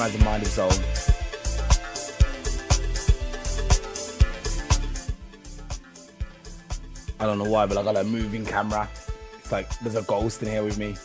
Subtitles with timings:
[0.00, 0.48] mind.
[7.18, 8.88] I don't know why, but I got a moving camera.
[9.38, 10.96] It's like there's a ghost in here with me.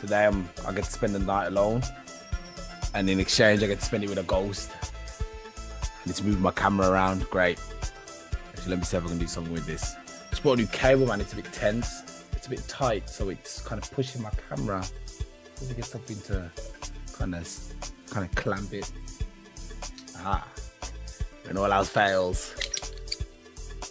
[0.00, 1.82] Today I'm I get to spend the night alone.
[2.92, 4.70] And in exchange I get to spend it with a ghost.
[6.02, 7.24] And it's moving my camera around.
[7.30, 7.58] Great.
[8.50, 9.96] Actually, let me see if I can do something with this.
[10.28, 11.22] Just bought a new cable, man.
[11.22, 12.02] It's a bit tense.
[12.32, 14.84] It's a bit tight, so it's kind of pushing my camera.
[15.60, 16.50] Let me get something to
[17.14, 17.46] kind of
[18.12, 18.92] kind of clamp it.
[20.18, 20.46] Ah.
[21.46, 22.54] When all else fails.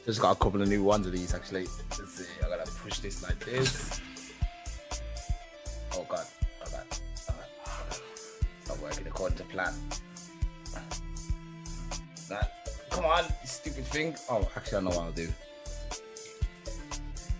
[0.05, 1.67] Just got a couple of new ones of these actually.
[1.97, 2.25] Let's see.
[2.45, 3.99] I gotta push this like this.
[5.93, 6.25] Oh god.
[6.61, 6.85] Oh god.
[7.27, 7.35] God.
[7.65, 9.73] Oh not working according to plan.
[12.29, 12.53] That.
[12.91, 14.15] Come on, stupid thing.
[14.29, 15.27] Oh, actually, I know what I'll do.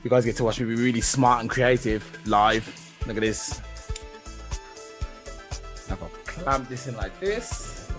[0.04, 2.66] You guys get to watch me be really smart and creative live.
[3.06, 3.62] Look at this.
[6.40, 7.90] Clamp this in like this.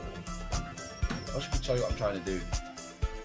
[1.35, 2.41] I should show you what I'm trying to do.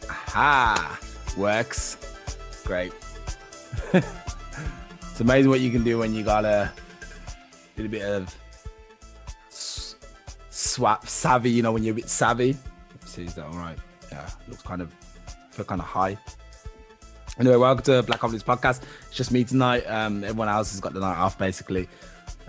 [0.09, 0.99] Aha!
[1.37, 1.97] Works.
[2.63, 2.93] Great.
[3.93, 6.71] it's amazing what you can do when you got a
[7.75, 8.35] little bit of
[10.49, 12.55] swap savvy, you know, when you're a bit savvy.
[13.05, 13.77] See, is that all right?
[14.11, 14.91] Yeah, looks kind of,
[15.51, 16.17] feel kind of high.
[17.39, 18.81] Anyway, welcome to Black Confidence Podcast.
[19.07, 19.81] It's just me tonight.
[19.81, 21.87] Um, everyone else has got the night off, basically.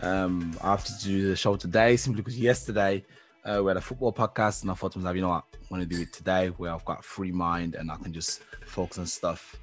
[0.01, 3.05] Um, I have to do the show today simply because yesterday
[3.45, 5.59] uh, we had a football podcast, and I thought to myself, you know what, I
[5.71, 8.99] want to do it today where I've got free mind and I can just focus
[8.99, 9.57] on stuff.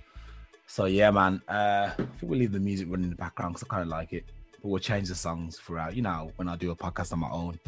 [0.68, 1.42] So yeah, man.
[1.48, 3.90] Uh, I think we'll leave the music running in the background because I kind of
[3.90, 4.26] like it,
[4.62, 5.96] but we'll change the songs throughout.
[5.96, 7.60] You know, when I do a podcast on my own,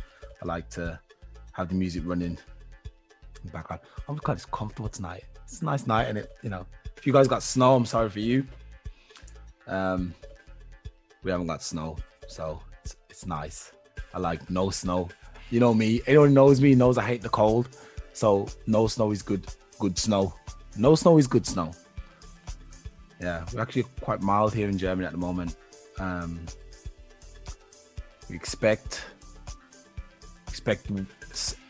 [0.41, 0.99] I like to
[1.53, 3.81] have the music running in the background.
[4.07, 5.23] I'm kind of comfortable tonight.
[5.43, 6.65] It's a nice night, and it, you know,
[6.97, 8.45] if you guys got snow, I'm sorry for you.
[9.67, 10.13] Um,
[11.23, 13.71] we haven't got snow, so it's, it's nice.
[14.13, 15.09] I like no snow.
[15.49, 16.01] You know me.
[16.07, 17.69] Anyone knows me knows I hate the cold.
[18.13, 19.45] So no snow is good.
[19.79, 20.33] Good snow.
[20.75, 21.71] No snow is good snow.
[23.19, 25.55] Yeah, we're actually quite mild here in Germany at the moment.
[25.99, 26.39] Um,
[28.29, 29.05] we expect
[30.47, 30.91] expect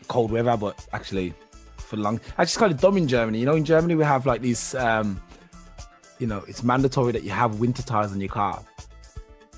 [0.08, 1.34] cold weather, but actually
[1.76, 2.20] for long.
[2.30, 3.38] Actually, it's kind of dumb in Germany.
[3.38, 4.74] You know, in Germany we have like these.
[4.74, 5.20] Um,
[6.18, 8.60] you know, it's mandatory that you have winter tires on your car,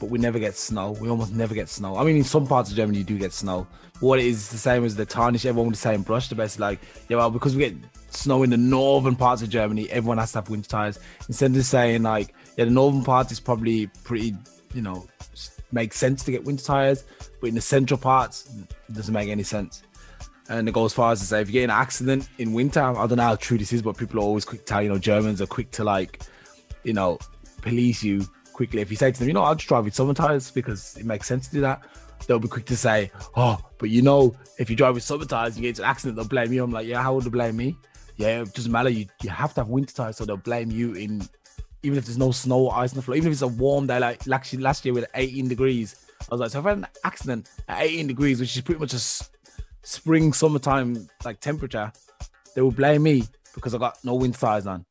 [0.01, 0.93] but we never get snow.
[0.93, 1.97] We almost never get snow.
[1.97, 3.67] I mean, in some parts of Germany you do get snow.
[4.01, 6.29] What it is the same as the tarnish everyone with the same brush.
[6.29, 7.77] The best like, yeah, well, because we get
[8.09, 10.99] snow in the northern parts of Germany, everyone has to have winter tires.
[11.29, 14.35] Instead of saying like, yeah, the northern part is probably pretty,
[14.75, 15.07] you know,
[15.71, 17.05] makes sense to get winter tires,
[17.41, 18.51] but in the central parts,
[18.89, 19.83] it doesn't make any sense.
[20.49, 22.81] And it goes as far as to say, if you get an accident in winter,
[22.81, 24.89] I don't know how true this is, but people are always quick to tell, you
[24.89, 26.23] know, Germans are quick to like,
[26.83, 27.19] you know,
[27.63, 28.27] police you
[28.61, 28.83] quickly.
[28.83, 31.07] If you say to them, you know, I'll just drive with summer tires because it
[31.07, 31.83] makes sense to do that,
[32.27, 35.57] they'll be quick to say, oh, but you know, if you drive with summer tires,
[35.57, 36.63] you get into an accident, they'll blame you.
[36.63, 37.75] I'm like, yeah, how would they blame me?
[38.19, 38.91] Yeah, it doesn't matter.
[38.91, 41.27] You, you have to have winter tires, so they'll blame you in,
[41.83, 43.87] even if there's no snow or ice on the floor, even if it's a warm
[43.87, 45.97] day, like actually last year with 18 degrees.
[46.21, 48.81] I was like, so if I had an accident at 18 degrees, which is pretty
[48.81, 49.01] much a
[49.83, 51.91] spring, summertime like temperature,
[52.55, 54.85] they will blame me because I got no winter tires on.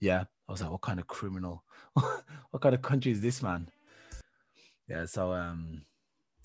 [0.00, 0.24] Yeah.
[0.48, 1.62] I was like, what kind of criminal?
[2.50, 3.68] what kind of country is this, man?
[4.88, 5.06] Yeah.
[5.06, 5.82] So, um,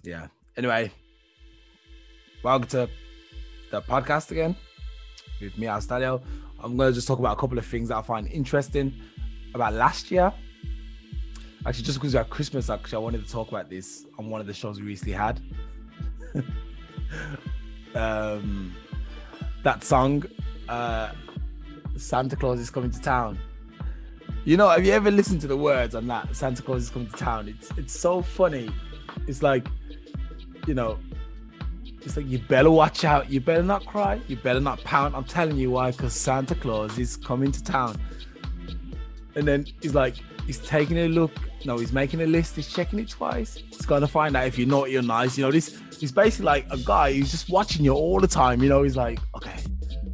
[0.03, 0.28] yeah.
[0.58, 0.91] Anyway,
[2.44, 2.90] welcome to
[3.72, 4.56] the podcast again
[5.40, 6.22] with me, Astalio.
[6.59, 8.94] I'm going to just talk about a couple of things that I find interesting
[9.53, 10.34] about last year.
[11.66, 14.41] Actually, just because we had Christmas, actually, I wanted to talk about this on one
[14.41, 15.41] of the shows we recently had.
[17.96, 18.75] um,
[19.64, 20.24] that song,
[20.68, 21.12] uh,
[21.96, 23.38] Santa Claus is coming to town.
[24.47, 26.34] You know, have you ever listened to the words on that?
[26.34, 27.49] Santa Claus is coming to town.
[27.49, 28.70] It's it's so funny.
[29.28, 29.67] It's like,
[30.66, 30.97] you know,
[32.02, 33.29] it's like you better watch out.
[33.29, 34.22] You better not cry.
[34.29, 35.14] You better not pout.
[35.14, 37.99] I'm telling you why, because Santa Claus is coming to town.
[39.35, 40.16] And then he's like,
[40.46, 41.34] he's taking a look.
[41.66, 42.55] No, he's making a list.
[42.55, 43.55] He's checking it twice.
[43.55, 45.38] He's gonna find out if you're naughty or nice.
[45.38, 48.64] You know, this he's basically like a guy who's just watching you all the time.
[48.64, 49.59] You know, he's like, okay,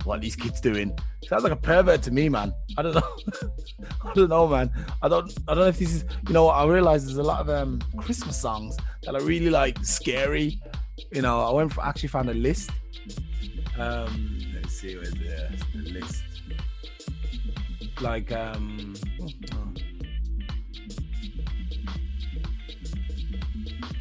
[0.05, 0.91] what are these kids doing?
[1.27, 2.53] Sounds like a pervert to me, man.
[2.77, 3.01] I don't know.
[4.05, 4.71] I don't know, man.
[5.01, 5.31] I don't.
[5.47, 6.05] I don't know if this is.
[6.27, 6.49] You know.
[6.49, 10.61] I realize there's a lot of um Christmas songs that are really like scary.
[11.11, 12.71] You know, I went for actually found a list.
[13.77, 16.23] Um, let's see where's the, the list.
[18.01, 18.93] Like um.
[19.53, 19.73] oh.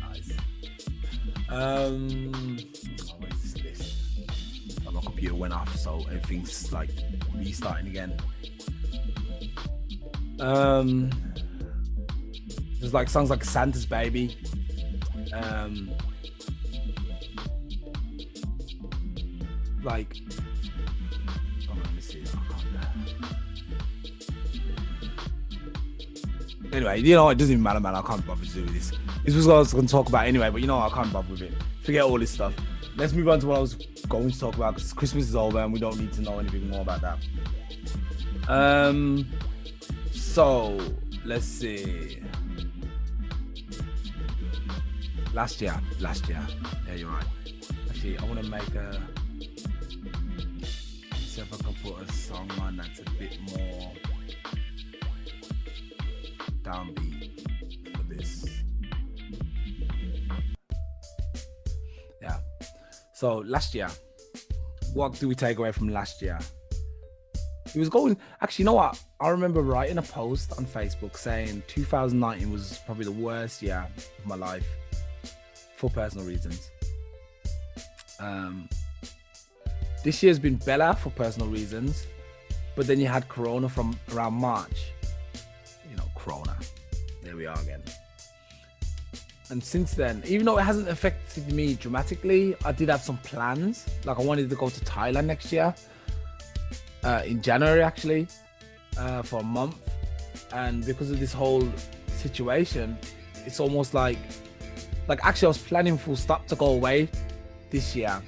[0.00, 0.32] Nice.
[1.48, 2.58] Um,
[5.22, 6.90] computer went off, so everything's like
[7.36, 8.12] restarting again.
[10.40, 11.10] Um,
[12.80, 14.36] there's like songs like Santa's Baby,
[15.32, 15.92] um,
[19.84, 20.16] like,
[21.70, 21.76] oh.
[26.72, 27.94] Anyway, you know, it doesn't even matter, man.
[27.94, 28.90] I can't bother to do this.
[29.24, 31.12] This was what I was going to talk about anyway, but you know, I can't
[31.12, 31.52] bother with it.
[31.84, 32.54] Forget all this stuff.
[32.96, 33.76] Let's move on to what I was
[34.12, 36.68] going to talk about because Christmas is over and we don't need to know anything
[36.68, 37.18] more about that.
[38.46, 39.26] Um,
[40.10, 40.78] so
[41.24, 42.20] let's see.
[45.32, 46.46] Last year, last year.
[46.86, 47.24] Yeah, you're right.
[47.88, 49.00] Actually, I want to make a.
[51.16, 53.92] See if I can put a song on that's a bit more
[56.62, 57.11] downbeat
[63.22, 63.88] So last year,
[64.94, 66.40] what do we take away from last year?
[67.72, 68.16] He was going.
[68.40, 69.00] Actually, you know what?
[69.20, 74.26] I remember writing a post on Facebook saying 2019 was probably the worst year of
[74.26, 74.66] my life
[75.76, 76.72] for personal reasons.
[78.18, 78.68] Um,
[80.02, 82.08] this year's been better for personal reasons,
[82.74, 84.90] but then you had Corona from around March.
[85.88, 86.56] You know, Corona.
[87.22, 87.84] There we are again.
[89.50, 93.86] And since then, even though it hasn't affected me dramatically, I did have some plans.
[94.04, 95.74] Like I wanted to go to Thailand next year,
[97.04, 98.28] uh, in January actually,
[98.96, 99.76] uh, for a month.
[100.52, 101.66] And because of this whole
[102.16, 102.96] situation,
[103.44, 104.18] it's almost like
[105.08, 107.08] like actually I was planning full stop to go away
[107.70, 108.22] this year.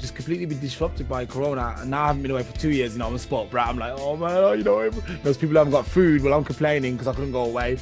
[0.00, 2.92] Just completely been disrupted by Corona, and now I haven't been away for two years.
[2.92, 3.68] You know, I'm a sport brat.
[3.68, 4.90] I'm like, oh man, you know,
[5.22, 6.22] those people haven't got food.
[6.22, 7.78] Well, I'm complaining because I couldn't go away.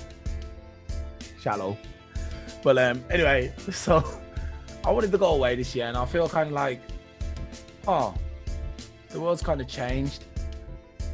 [1.40, 1.76] Shallow,
[2.64, 4.02] but um, anyway, so
[4.84, 6.80] I wanted to go away this year, and I feel kind of like,
[7.86, 8.14] oh,
[9.10, 10.24] the world's kind of changed.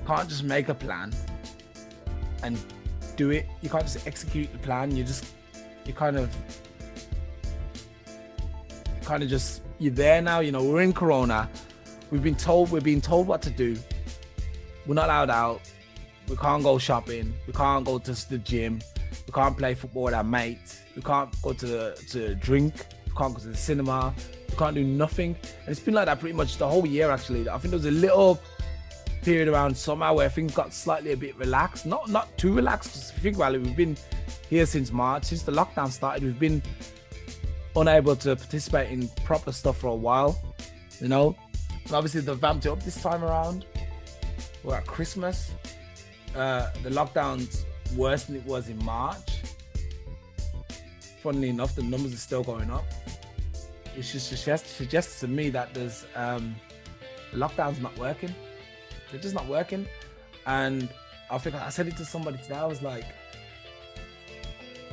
[0.07, 1.13] can't just make a plan
[2.45, 2.57] and
[3.17, 3.47] do it.
[3.61, 4.97] You can't just execute the plan.
[4.97, 5.27] You just,
[5.85, 6.35] you kind of
[9.05, 10.39] kind of just you're there now.
[10.39, 11.51] You know, we're in Corona.
[12.13, 13.77] We've been told we're being told what to do.
[14.87, 15.61] We're not allowed out.
[16.29, 17.35] We can't go shopping.
[17.49, 18.81] We can't go to the gym.
[19.31, 20.81] We can't play football with our mates.
[20.97, 22.75] We can't go to to drink.
[23.07, 24.13] We can't go to the cinema.
[24.49, 25.37] We can't do nothing.
[25.61, 27.13] And it's been like that pretty much the whole year.
[27.13, 28.41] Actually, I think there was a little
[29.23, 31.87] period around summer where things got slightly a bit relaxed.
[31.87, 32.89] Not not too relaxed.
[32.89, 33.97] Because think about it, we've been
[34.49, 36.25] here since March, since the lockdown started.
[36.25, 36.61] We've been
[37.77, 40.43] unable to participate in proper stuff for a while,
[40.99, 41.37] you know.
[41.85, 43.65] And obviously, they've vamped it up this time around.
[44.65, 45.53] We're at Christmas.
[46.35, 49.43] Uh, the lockdown's worse than it was in March.
[51.23, 52.85] Funnily enough, the numbers are still going up.
[53.97, 56.55] Which just suggests, suggests to me that there's um,
[57.33, 58.35] the lockdown's not working.
[59.11, 59.87] They're just not working.
[60.47, 60.89] And
[61.31, 62.55] I think I said it to somebody today.
[62.55, 63.05] I was like,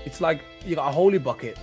[0.06, 1.58] it's like you got a holy bucket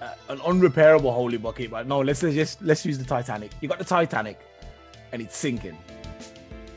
[0.00, 1.70] uh, an unrepairable holy bucket.
[1.70, 3.50] But no, let's just let's use the Titanic.
[3.60, 4.38] You got the Titanic,
[5.12, 5.76] and it's sinking.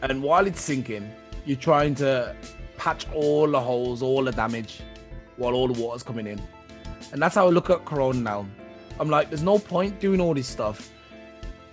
[0.01, 1.09] And while it's sinking,
[1.45, 2.35] you're trying to
[2.77, 4.81] patch all the holes, all the damage,
[5.37, 6.41] while all the water's coming in.
[7.11, 8.45] And that's how I look at Corona now.
[8.99, 10.91] I'm like, there's no point doing all this stuff,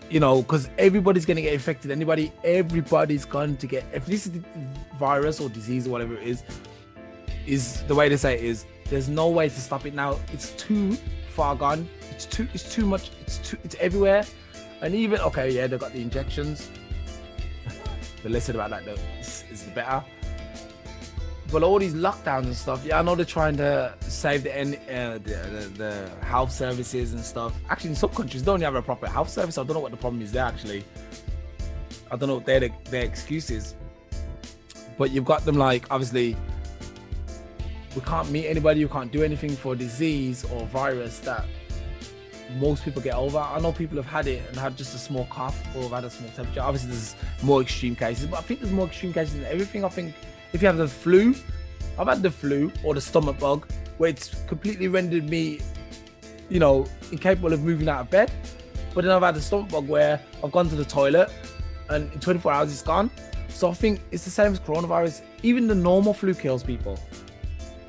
[0.08, 1.90] you know, because everybody's gonna get infected.
[1.90, 3.84] Anybody, everybody's going to get.
[3.92, 4.26] If this
[4.98, 6.42] virus or disease or whatever it is,
[7.46, 8.64] is the way to say it is.
[8.88, 10.18] There's no way to stop it now.
[10.32, 10.96] It's too
[11.34, 11.88] far gone.
[12.10, 13.10] It's too it's too much.
[13.20, 14.24] It's too it's everywhere.
[14.82, 16.70] And even okay, yeah, they've got the injections.
[18.24, 18.96] less said about that though
[19.50, 20.04] is, the better.
[21.50, 25.18] But all these lockdowns and stuff, yeah, I know they're trying to save the, uh,
[25.18, 27.52] the, the, the health services and stuff.
[27.68, 29.58] Actually, in some countries, they don't have a proper health service.
[29.58, 30.44] I don't know what the problem is there.
[30.44, 30.84] Actually,
[32.10, 33.74] I don't know what their their excuse is.
[34.98, 36.36] But you've got them like obviously
[37.94, 41.46] we can't meet anybody, we can't do anything for disease or virus that
[42.58, 43.38] most people get over.
[43.38, 46.10] I know people have had it and had just a small cough or had a
[46.10, 46.60] small temperature.
[46.60, 49.84] Obviously, there's more extreme cases, but I think there's more extreme cases than everything.
[49.84, 50.14] I think
[50.52, 51.34] if you have the flu,
[51.98, 55.60] I've had the flu or the stomach bug where it's completely rendered me,
[56.48, 58.32] you know, incapable of moving out of bed.
[58.94, 61.30] But then I've had the stomach bug where I've gone to the toilet
[61.88, 63.10] and in 24 hours it's gone.
[63.48, 65.22] So I think it's the same as coronavirus.
[65.42, 66.98] Even the normal flu kills people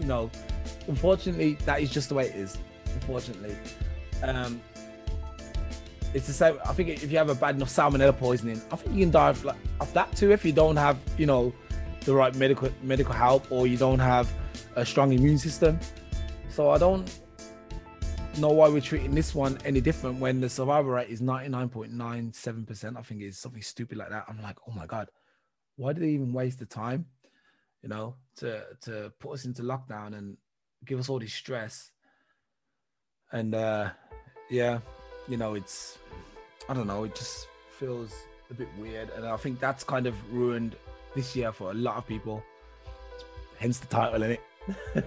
[0.02, 0.30] you know,
[0.88, 2.58] unfortunately, that is just the way it is.
[2.96, 3.56] Unfortunately,
[4.24, 4.62] um,
[6.14, 6.58] it's the same.
[6.66, 9.30] I think if you have a bad enough salmonella poisoning, I think you can die
[9.30, 11.54] of, like, of that too if you don't have, you know,
[12.02, 14.32] the right medical medical help or you don't have
[14.76, 15.80] a strong immune system.
[16.50, 17.10] So I don't
[18.38, 22.98] know why we're treating this one any different when the survival rate is 99.97%.
[22.98, 24.26] I think it's something stupid like that.
[24.28, 25.10] I'm like, oh my God,
[25.76, 27.06] why do they even waste the time?
[27.82, 30.38] you know, to to put us into lockdown and
[30.86, 31.91] give us all this stress.
[33.32, 33.90] And uh,
[34.50, 34.80] yeah,
[35.28, 35.98] you know, it's
[36.70, 37.48] I don't know, it just
[37.80, 38.14] feels
[38.50, 40.76] a bit weird, and I think that's kind of ruined
[41.16, 42.44] this year for a lot of people.
[43.58, 44.42] Hence the title, in it.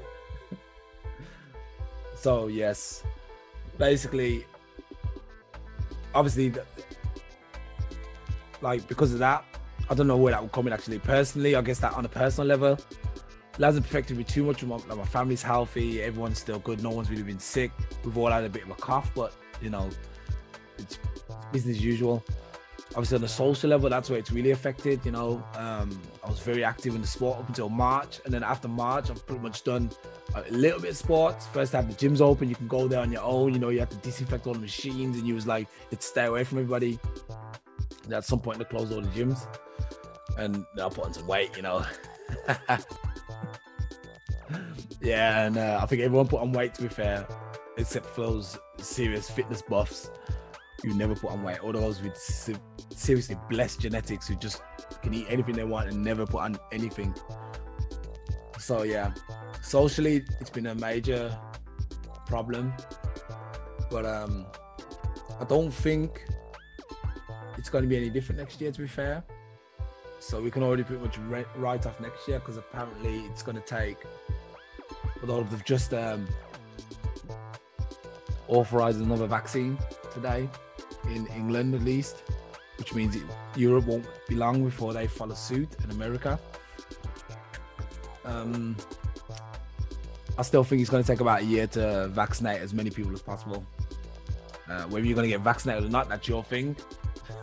[2.16, 3.02] so yes,
[3.78, 4.45] basically,
[6.14, 6.52] obviously,
[8.61, 9.45] like because of that,
[9.90, 10.73] I don't know where that will come in.
[10.73, 12.78] Actually, personally, I guess that on a personal level,
[13.62, 14.62] hasn't affected me too much.
[14.64, 16.82] My, like my family's healthy, everyone's still good.
[16.82, 17.70] No one's really been sick.
[18.04, 19.32] We've all had a bit of a cough, but
[19.62, 19.88] you know,
[20.78, 20.99] it's
[21.52, 22.23] business as usual
[22.94, 25.04] obviously on the social level, that's where it's really affected.
[25.04, 28.42] You know, um, I was very active in the sport up until March, and then
[28.42, 29.90] after March, I've pretty much done
[30.34, 31.46] a little bit of sports.
[31.49, 33.52] First, had the gyms open, you can go there on your own.
[33.52, 36.26] You know, you have to disinfect all the machines, and you was like, it's stay
[36.26, 36.99] away from everybody.
[38.04, 39.46] And at some point, they closed all the gyms,
[40.38, 41.56] and I put on some weight.
[41.56, 41.84] You know.
[45.00, 46.75] yeah, and uh, I think everyone put on weight.
[46.75, 47.26] To be fair,
[47.76, 50.11] except for those serious fitness buffs
[50.83, 52.16] who never put on weight, or those with
[52.95, 54.62] seriously blessed genetics who just
[55.02, 57.14] can eat anything they want and never put on anything.
[58.59, 59.12] So yeah,
[59.62, 61.37] socially it's been a major
[62.26, 62.73] problem,
[63.90, 64.47] but um,
[65.40, 66.26] I don't think
[67.59, 68.73] it's going to be any different next year.
[68.73, 69.25] To be fair,
[70.25, 71.19] so we can already pretty much
[71.57, 73.99] write off next year because apparently it's going to take.
[75.21, 76.26] Although they've just um,
[78.49, 79.78] authorized another vaccine
[80.12, 80.49] today
[81.11, 82.23] in England at least
[82.78, 83.16] which means
[83.57, 86.38] Europe won't be long before they follow suit in America.
[88.25, 88.76] Um,
[90.37, 93.12] I still think it's going to take about a year to vaccinate as many people
[93.12, 93.64] as possible.
[94.69, 96.76] Uh, whether you're going to get vaccinated or not, that's your thing.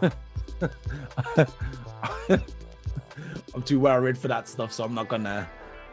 [3.53, 5.47] I'm too read for that stuff, so I'm not to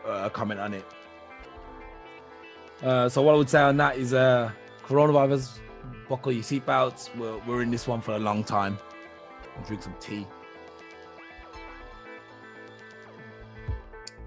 [0.07, 0.85] uh, comment on it.
[2.83, 4.50] Uh, so what I would say on that is uh,
[4.85, 5.59] coronavirus,
[6.09, 7.15] buckle your seatbelts.
[7.17, 8.79] We're, we're in this one for a long time
[9.67, 10.27] drink some tea.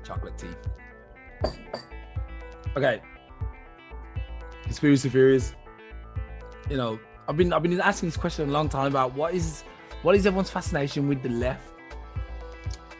[0.04, 1.50] Chocolate tea.
[2.76, 3.02] Okay.
[4.64, 5.56] Conspiracy theories.
[6.70, 9.64] You know, I've been I've been asking this question a long time about what is
[10.04, 11.71] what is everyone's fascination with the left?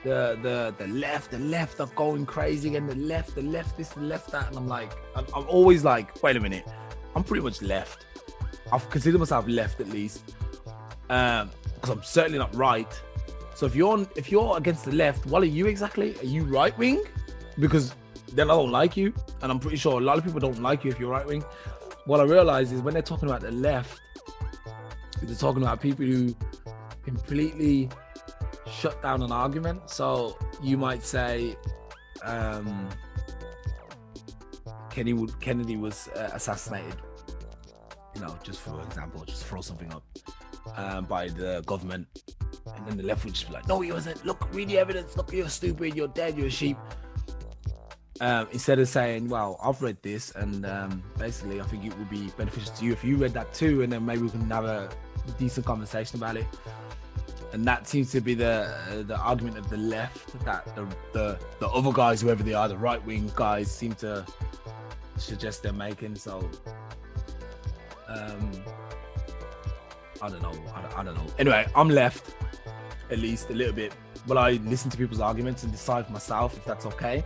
[0.04, 3.90] The the the left, the left are going crazy, and the left, the left, this,
[3.90, 6.68] the left, that, and I'm like, I'm, always like, wait a minute,
[7.16, 8.06] I'm pretty much left.
[8.72, 10.34] I've considered myself left at least.
[11.10, 13.02] Um, because I'm certainly not right.
[13.56, 16.18] So if you're if you're against the left, what are you exactly?
[16.20, 17.04] Are you right wing?
[17.60, 17.94] Because
[18.34, 20.84] then I don't like you, and I'm pretty sure a lot of people don't like
[20.84, 21.44] you if you're right wing.
[22.06, 24.00] What I realize is when they're talking about the left,
[25.22, 26.36] they're talking about people who
[27.04, 27.90] completely
[28.72, 29.90] shut down an argument.
[29.90, 31.58] So you might say,
[32.24, 32.90] um,
[34.90, 36.96] Kenny would, Kennedy was uh, assassinated.
[38.16, 40.04] You know, just for example, just throw something up
[40.76, 42.08] um, by the government.
[42.76, 44.24] And then the left would just be like, no, he wasn't.
[44.26, 45.18] Look, read the evidence.
[45.18, 45.96] Look, you're stupid.
[45.96, 46.38] You're dead.
[46.38, 46.78] You're a sheep.
[48.20, 52.10] Um, instead of saying, well, I've read this, and um, basically, I think it would
[52.10, 54.66] be beneficial to you if you read that too, and then maybe we can have
[54.66, 54.90] a
[55.40, 56.46] decent conversation about it.
[57.54, 61.40] And that seems to be the uh, the argument of the left that the, the
[61.60, 64.26] the other guys, whoever they are, the right wing guys, seem to
[65.18, 66.16] suggest they're making.
[66.16, 66.50] So,
[68.08, 68.52] um,
[70.22, 70.54] I don't know.
[70.74, 71.28] I don't, I don't know.
[71.40, 72.34] Anyway, I'm left,
[73.10, 73.94] at least a little bit.
[74.28, 77.24] But I listen to people's arguments and decide for myself if that's okay.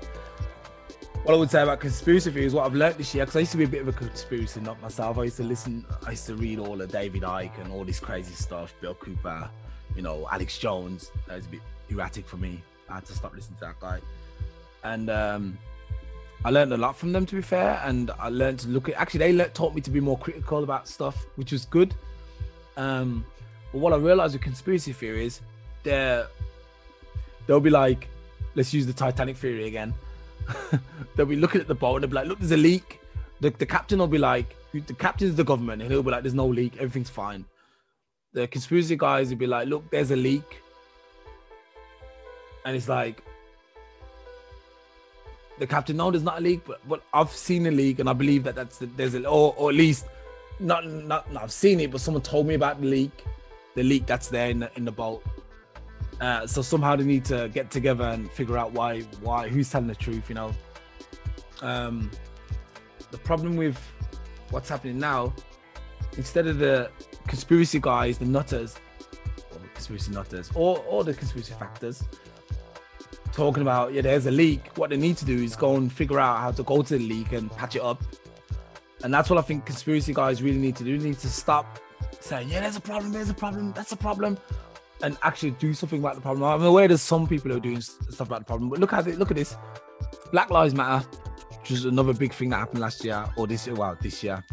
[1.24, 3.52] What I would say about conspiracy theories, what I've learned this year, because I used
[3.52, 5.18] to be a bit of a conspiracy nut myself.
[5.18, 8.00] I used to listen, I used to read all of David Icke and all this
[8.00, 9.50] crazy stuff, Bill Cooper,
[9.96, 11.12] you know, Alex Jones.
[11.28, 12.62] That was a bit erratic for me.
[12.90, 14.00] I had to stop listening to that guy.
[14.84, 15.58] And um,
[16.44, 17.82] I learned a lot from them, to be fair.
[17.84, 20.88] And I learned to look at, actually, they taught me to be more critical about
[20.88, 21.94] stuff, which was good.
[22.78, 23.26] Um,
[23.72, 25.42] but what I realized with conspiracy theories,
[25.84, 26.28] they're
[27.48, 28.08] they'll be like,
[28.56, 29.94] let's use the Titanic theory again.
[31.16, 33.02] they'll be looking at the boat and they'll be like, look, there's a leak.
[33.42, 36.34] The, the captain will be like, the captain's the government, and he'll be like, there's
[36.34, 37.46] no leak, everything's fine.
[38.36, 40.62] The conspiracy guys would be like, look, there's a leak.
[42.66, 43.24] And it's like,
[45.58, 48.14] the captain, no, there's not a leak, but, but I've seen a leak and I
[48.14, 50.06] believe that that's the, there's a, or, or at least
[50.60, 53.24] not, not, not I've seen it, but someone told me about the leak,
[53.74, 55.24] the leak that's there in the in the boat.
[56.20, 59.88] Uh, so somehow they need to get together and figure out why, why, who's telling
[59.88, 60.28] the truth.
[60.28, 60.56] You know,
[61.62, 62.12] um,
[63.12, 63.78] the problem with
[64.50, 65.34] what's happening now,
[66.18, 66.90] instead of the
[67.28, 68.76] conspiracy guys, the nutters,
[69.52, 72.04] or conspiracy nutters, or or the conspiracy factors,
[73.34, 74.62] talking about yeah, there's a leak.
[74.78, 77.08] What they need to do is go and figure out how to go to the
[77.08, 78.02] leak and patch it up
[79.04, 80.98] And that's what I think conspiracy guys really need to do.
[80.98, 81.80] They need to stop
[82.20, 84.36] saying, yeah, there's a problem, there's a problem, that's a problem,
[85.04, 86.44] and actually do something about the problem.
[86.44, 89.06] I'm aware there's some people who are doing stuff about the problem, but look at
[89.06, 89.56] it, look at this.
[90.32, 91.06] Black Lives Matter,
[91.60, 94.44] which is another big thing that happened last year or this year, well, this year.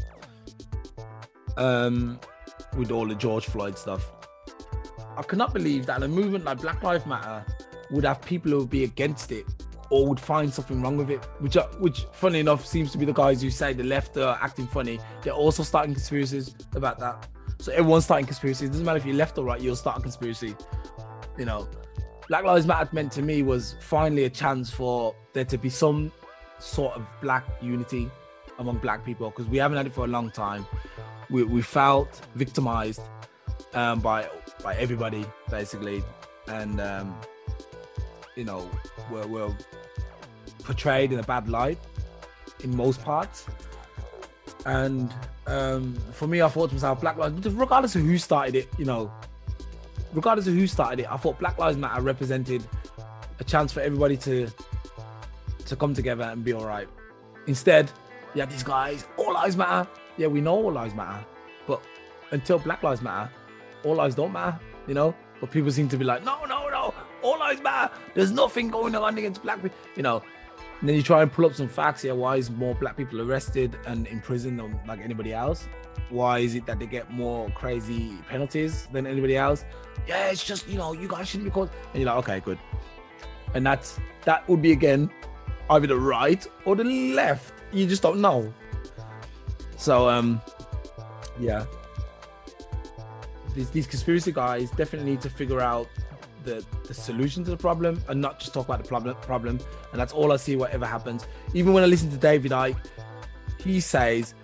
[1.57, 2.21] Um,
[2.77, 4.13] with all the George Floyd stuff.
[5.17, 7.45] I cannot believe that a movement like Black Lives Matter
[7.91, 9.45] would have people who would be against it
[9.91, 13.05] or would find something wrong with it, which, are, which, funny enough, seems to be
[13.05, 14.99] the guys who say the left are acting funny.
[15.23, 17.29] They're also starting conspiracies about that.
[17.59, 18.69] So everyone's starting conspiracies.
[18.69, 20.57] It doesn't matter if you're left or right, you'll start a conspiracy.
[21.37, 21.69] You know,
[22.29, 26.11] Black Lives Matter meant to me was finally a chance for there to be some
[26.59, 28.11] sort of black unity
[28.59, 30.67] among black people because we haven't had it for a long time.
[31.33, 33.01] We, we felt victimized
[33.75, 34.29] um, by
[34.63, 36.05] by everybody basically,
[36.47, 37.17] and um,
[38.37, 38.69] you know
[39.11, 39.57] we're, we're
[40.63, 41.79] portrayed in a bad light
[42.63, 43.47] in most parts.
[44.65, 45.13] And
[45.47, 48.85] um, for me, I thought to myself, Black Lives, regardless of who started it, you
[48.85, 49.11] know,
[50.13, 52.63] regardless of who started it, I thought Black Lives Matter represented
[53.41, 54.49] a chance for everybody to
[55.67, 56.87] to come together and be all right.
[57.47, 57.91] Instead,
[58.35, 59.89] you had these guys, all lives matter.
[60.17, 61.25] Yeah, we know all lives matter,
[61.67, 61.83] but
[62.31, 63.31] until Black Lives Matter,
[63.85, 65.15] all lives don't matter, you know.
[65.41, 67.93] But people seem to be like, no, no, no, all lives matter.
[68.15, 70.23] There's nothing going on against black people, you know.
[70.81, 72.05] And then you try and pull up some facts.
[72.05, 75.69] Yeah, why is more black people arrested and in prison than like anybody else?
[76.11, 79.65] Why is it that they get more crazy penalties than anybody else?
[80.09, 81.71] Yeah, it's just you know you guys shouldn't be caught.
[81.93, 82.59] And you're like, okay, good.
[83.55, 85.11] And that's that would be again
[85.71, 87.55] either the right or the left.
[87.73, 88.53] You just don't know.
[89.83, 90.41] So um,
[91.41, 91.65] yeah,
[93.53, 95.89] these these conspiracy guys definitely need to figure out
[96.45, 99.59] the, the solution to the problem and not just talk about the problem problem.
[99.91, 101.27] And that's all i see whatever happens.
[101.53, 102.77] Even when i listen to david icke
[103.59, 104.35] he says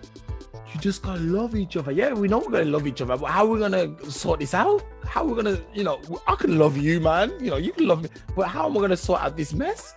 [0.74, 1.92] you just gotta love each other.
[1.92, 4.54] Yeah we know we're gonna love each other but how are we gonna sort this
[4.54, 4.82] out?
[5.04, 7.32] How are we gonna you know i can love you man.
[7.38, 9.94] You know you can love me but how am i gonna sort out this mess?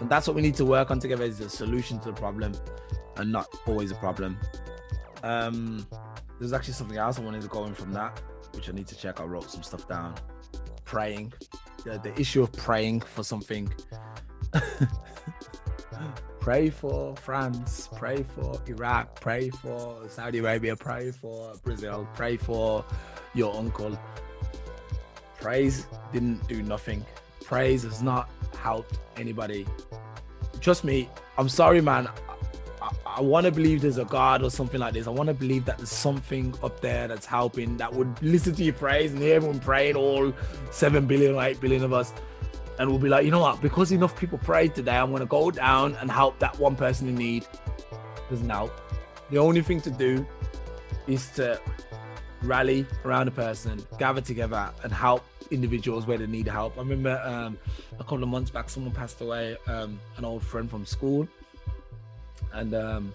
[0.00, 2.52] And that's what we need to work on together is a solution to the problem
[3.18, 4.38] and not always a problem
[5.22, 5.86] um
[6.38, 8.20] there's actually something else i wanted to go in from that
[8.56, 9.20] which I need to check.
[9.20, 10.14] I wrote some stuff down.
[10.84, 11.32] Praying,
[11.84, 13.72] the, the issue of praying for something.
[16.40, 22.84] pray for France, pray for Iraq, pray for Saudi Arabia, pray for Brazil, pray for
[23.34, 23.98] your uncle.
[25.40, 27.04] Praise didn't do nothing.
[27.44, 29.66] Praise has not helped anybody.
[30.60, 32.08] Trust me, I'm sorry, man.
[33.04, 35.06] I want to believe there's a God or something like this.
[35.06, 38.64] I want to believe that there's something up there that's helping that would listen to
[38.64, 40.32] your prayers and hear everyone praying, all
[40.70, 42.12] 7 billion or 8 billion of us.
[42.78, 43.62] And we'll be like, you know what?
[43.62, 47.08] Because enough people prayed today, I'm going to go down and help that one person
[47.08, 47.46] in need.
[48.28, 48.78] Doesn't help.
[49.30, 50.26] The only thing to do
[51.06, 51.60] is to
[52.42, 56.76] rally around a person, gather together, and help individuals where they need help.
[56.76, 57.58] I remember um,
[57.98, 61.26] a couple of months back, someone passed away, um, an old friend from school
[62.52, 63.12] and um,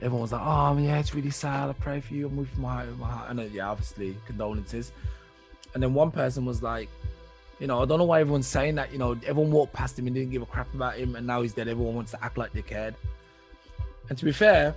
[0.00, 1.68] everyone was like, "Oh, yeah, it's really sad.
[1.68, 2.26] I pray for you.
[2.26, 4.92] I'm with my my heart." And uh, yeah, obviously condolences.
[5.74, 6.88] And then one person was like,
[7.60, 8.92] "You know, I don't know why everyone's saying that.
[8.92, 11.42] You know, everyone walked past him and didn't give a crap about him, and now
[11.42, 11.68] he's dead.
[11.68, 12.94] Everyone wants to act like they cared."
[14.08, 14.74] And to be fair,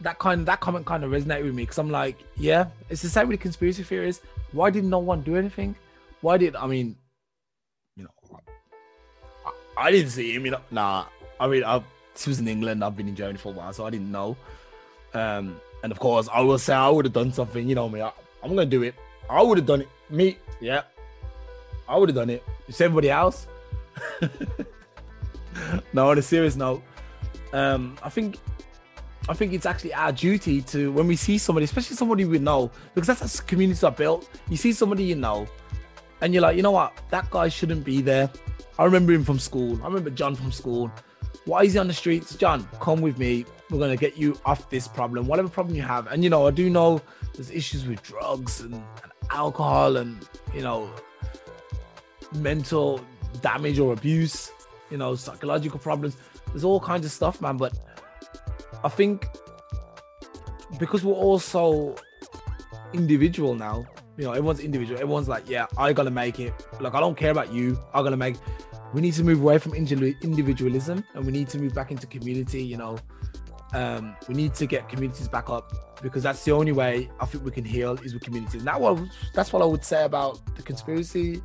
[0.00, 3.08] that kind that comment kind of resonated with me because I'm like, yeah, it's the
[3.08, 4.20] same with the conspiracy theories.
[4.52, 5.74] Why did no one do anything?
[6.20, 6.96] Why did I mean,
[7.96, 8.40] you know,
[9.46, 9.50] I,
[9.86, 10.44] I didn't see him.
[10.44, 11.06] You know, nah.
[11.38, 11.82] I mean, I
[12.24, 12.82] he was in England.
[12.82, 14.36] I've been in Germany for a while, so I didn't know.
[15.14, 17.68] Um, and of course, I will say I would have done something.
[17.68, 18.00] You know me.
[18.00, 18.94] I, am gonna do it.
[19.28, 19.88] I would have done it.
[20.10, 20.82] Me, yeah.
[21.88, 22.42] I would have done it.
[22.68, 23.46] It's everybody else.
[25.92, 26.82] no, on a serious note,
[27.52, 28.38] um, I think
[29.28, 32.70] I think it's actually our duty to when we see somebody, especially somebody we know,
[32.94, 34.28] because that's how communities are built.
[34.48, 35.46] You see somebody you know,
[36.20, 38.30] and you're like, you know what, that guy shouldn't be there.
[38.78, 39.80] I remember him from school.
[39.82, 40.90] I remember John from school.
[41.46, 42.34] Why is he on the streets?
[42.34, 43.46] John, come with me.
[43.70, 46.08] We're gonna get you off this problem, whatever problem you have.
[46.08, 47.00] And you know, I do know
[47.34, 50.90] there's issues with drugs and, and alcohol and you know
[52.34, 53.00] mental
[53.42, 54.50] damage or abuse,
[54.90, 56.16] you know, psychological problems.
[56.48, 57.56] There's all kinds of stuff, man.
[57.56, 57.78] But
[58.82, 59.28] I think
[60.80, 61.94] because we're all so
[62.92, 65.00] individual now, you know, everyone's individual.
[65.00, 66.52] Everyone's like, yeah, I gotta make it.
[66.80, 67.78] Like, I don't care about you.
[67.94, 68.36] I gotta make
[68.92, 72.62] we need to move away from individualism and we need to move back into community
[72.62, 72.96] you know
[73.74, 75.72] um, we need to get communities back up
[76.02, 78.80] because that's the only way i think we can heal is with communities that
[79.34, 81.42] that's what i would say about the conspiracy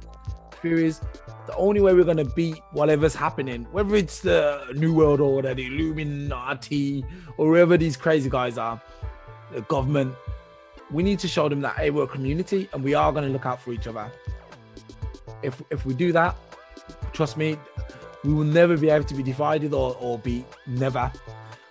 [0.62, 1.02] theories.
[1.48, 5.66] The only way we're gonna beat whatever's happening, whether it's the New World Order, the
[5.66, 7.04] Illuminati,
[7.38, 8.82] or wherever these crazy guys are,
[9.54, 10.14] the government,
[10.92, 13.46] we need to show them that hey, we're a community and we are gonna look
[13.46, 14.12] out for each other.
[15.42, 16.36] If if we do that,
[17.14, 17.58] trust me,
[18.24, 21.12] we will never be able to be divided or, or be never.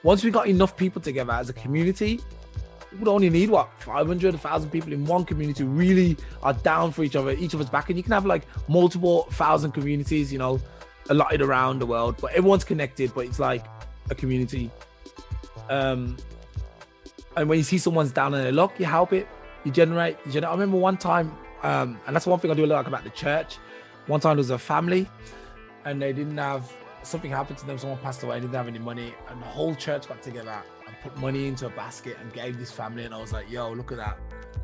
[0.02, 2.20] Once we got enough people together as a community,
[2.92, 7.04] we would only need what 500 1000 people in one community really are down for
[7.04, 7.88] each other each of us back.
[7.88, 10.60] And you can have like multiple thousand communities you know
[11.08, 13.64] allotted around the world but everyone's connected but it's like
[14.10, 14.70] a community.
[15.68, 16.16] Um
[17.36, 19.28] and when you see someone's down on their luck you help it
[19.64, 20.50] you generate you generate.
[20.50, 23.04] I remember one time um and that's one thing i do a lot like about
[23.04, 23.58] the church
[24.06, 25.08] one time there was a family
[25.84, 26.70] and they didn't have
[27.02, 30.06] something happened to them someone passed away didn't have any money and the whole church
[30.08, 33.04] got together and put money into a basket and gave this family.
[33.04, 34.18] And I was like, yo, look at that.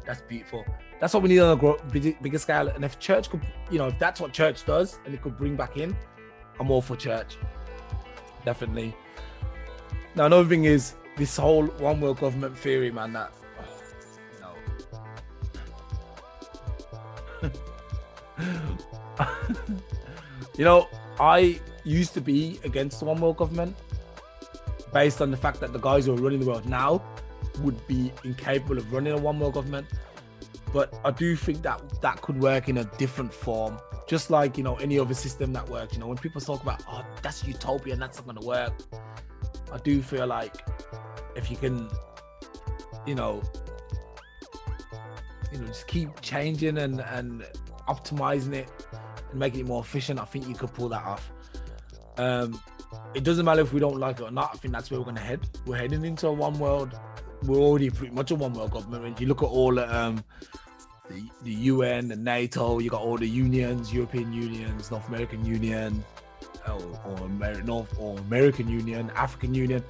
[0.05, 0.65] That's beautiful.
[1.01, 2.69] That's what we need on a bigger scale.
[2.69, 5.57] And if church could, you know, if that's what church does and it could bring
[5.57, 5.97] back in,
[6.59, 7.37] I'm all for church.
[8.45, 8.95] Definitely.
[10.15, 13.33] Now, another thing is this whole one world government theory, man, that,
[20.57, 20.89] you know,
[21.21, 23.77] I used to be against the one world government
[24.93, 27.03] based on the fact that the guys who are running the world now
[27.61, 29.87] would be incapable of running a one world government.
[30.73, 34.65] But I do think that that could work in a different form, just like you
[34.65, 35.95] know any other system that works.
[35.95, 38.73] You know, when people talk about oh that's utopia and that's not going to work,
[39.73, 40.57] I do feel like
[41.35, 41.89] if you can,
[43.07, 43.43] you know,
[45.53, 47.47] you know, just keep changing and and
[47.89, 48.69] optimizing it
[49.31, 51.31] and making it more efficient, I think you could pull that off.
[52.19, 52.61] Um,
[53.15, 54.51] it doesn't matter if we don't like it or not.
[54.55, 55.41] I think that's where we're going to head.
[55.67, 56.99] We're heading into a one world.
[57.45, 59.21] We're already pretty much a one world government.
[59.21, 60.25] You look at all the, um,
[61.09, 66.03] the, the UN, the NATO, you got all the unions, European unions, North American Union,
[66.67, 69.83] or, or Amer- North or American Union, African Union.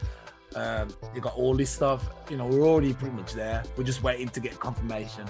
[0.54, 2.08] Um, you got all this stuff.
[2.30, 3.62] You know, we're already pretty much there.
[3.76, 5.26] We're just waiting to get confirmation.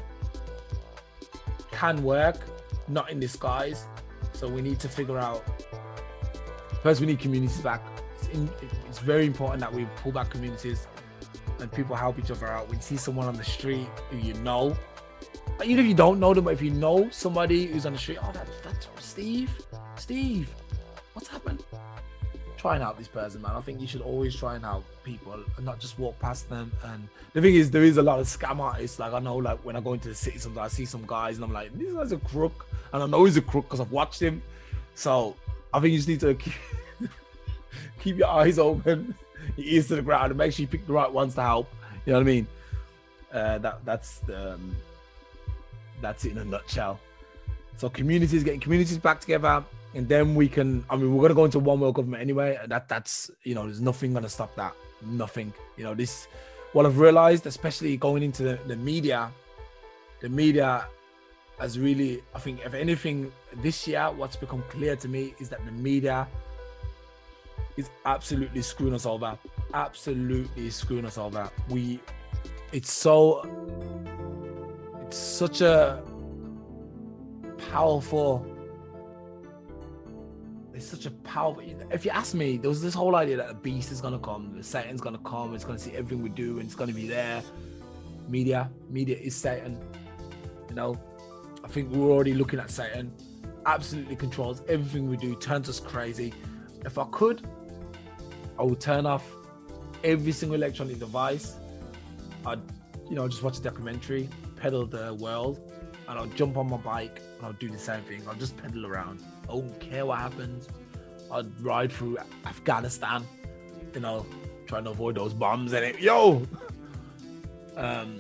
[1.73, 2.37] Can work,
[2.89, 3.87] not in disguise.
[4.37, 5.45] So we need to figure out
[6.87, 7.83] First, we need communities back.
[8.15, 8.49] It's, in,
[8.89, 10.87] it's very important that we pull back communities
[11.59, 12.69] and people help each other out.
[12.69, 14.77] When you see someone on the street who you know,
[15.65, 18.19] even if you don't know them, but if you know somebody who's on the street,
[18.23, 19.51] oh, that, that's Steve.
[19.97, 20.49] Steve,
[21.15, 21.65] what's happened?
[22.57, 23.53] Try and help this person, man.
[23.57, 26.71] I think you should always try and help people and not just walk past them.
[26.85, 29.01] And the thing is, there is a lot of scam artists.
[29.01, 31.35] Like I know, like when I go into the city, sometimes I see some guys
[31.35, 33.93] and I'm like, this guy's a crook, and I know he's a crook because I've
[33.93, 34.43] watched him.
[34.95, 35.37] So
[35.73, 36.55] I think you just need to keep,
[38.01, 39.15] keep your eyes open,
[39.57, 41.71] your ears to the ground, and make sure you pick the right ones to help.
[42.07, 42.47] You know what I mean?
[43.33, 44.75] Uh, that that's the, um,
[46.01, 46.99] that's it in a nutshell.
[47.77, 49.63] So communities getting communities back together,
[49.95, 50.83] and then we can.
[50.89, 52.59] I mean, we're gonna go into one world government anyway.
[52.67, 54.73] That that's you know, there's nothing gonna stop that.
[55.05, 55.53] Nothing.
[55.77, 56.29] You know, this.
[56.73, 59.31] What I've realized, especially going into the, the media,
[60.21, 60.87] the media
[61.59, 65.65] has really, I think, if anything, this year, what's become clear to me is that
[65.65, 66.29] the media
[67.77, 69.39] is absolutely screwing us over.
[69.75, 71.51] Absolutely screwing us over.
[71.71, 72.01] We,
[72.73, 73.43] it's so,
[75.07, 76.03] it's such a
[77.71, 78.47] powerful.
[80.75, 81.65] It's such a powerful.
[81.91, 84.55] If you ask me, there was this whole idea that a beast is gonna come,
[84.57, 87.43] the Satan's gonna come, it's gonna see everything we do, and it's gonna be there.
[88.29, 89.79] Media, media is Satan.
[90.69, 91.01] You know,
[91.67, 93.13] I think we're already looking at Satan.
[93.67, 96.33] Absolutely controls everything we do, turns us crazy.
[96.85, 97.45] If I could,
[98.57, 99.29] I would turn off
[100.05, 101.57] every single electronic device.
[102.47, 102.61] I'd,
[103.11, 105.59] you know, just watch a documentary, pedal the world,
[106.09, 108.23] and I'll jump on my bike and I'll do the same thing.
[108.29, 109.21] I'll just pedal around.
[109.49, 110.69] I don't care what happens.
[111.33, 113.27] I'd ride through Afghanistan,
[113.93, 114.25] you know,
[114.69, 115.99] trying to avoid those bombs and it.
[115.99, 116.47] Yo,
[117.77, 118.19] um,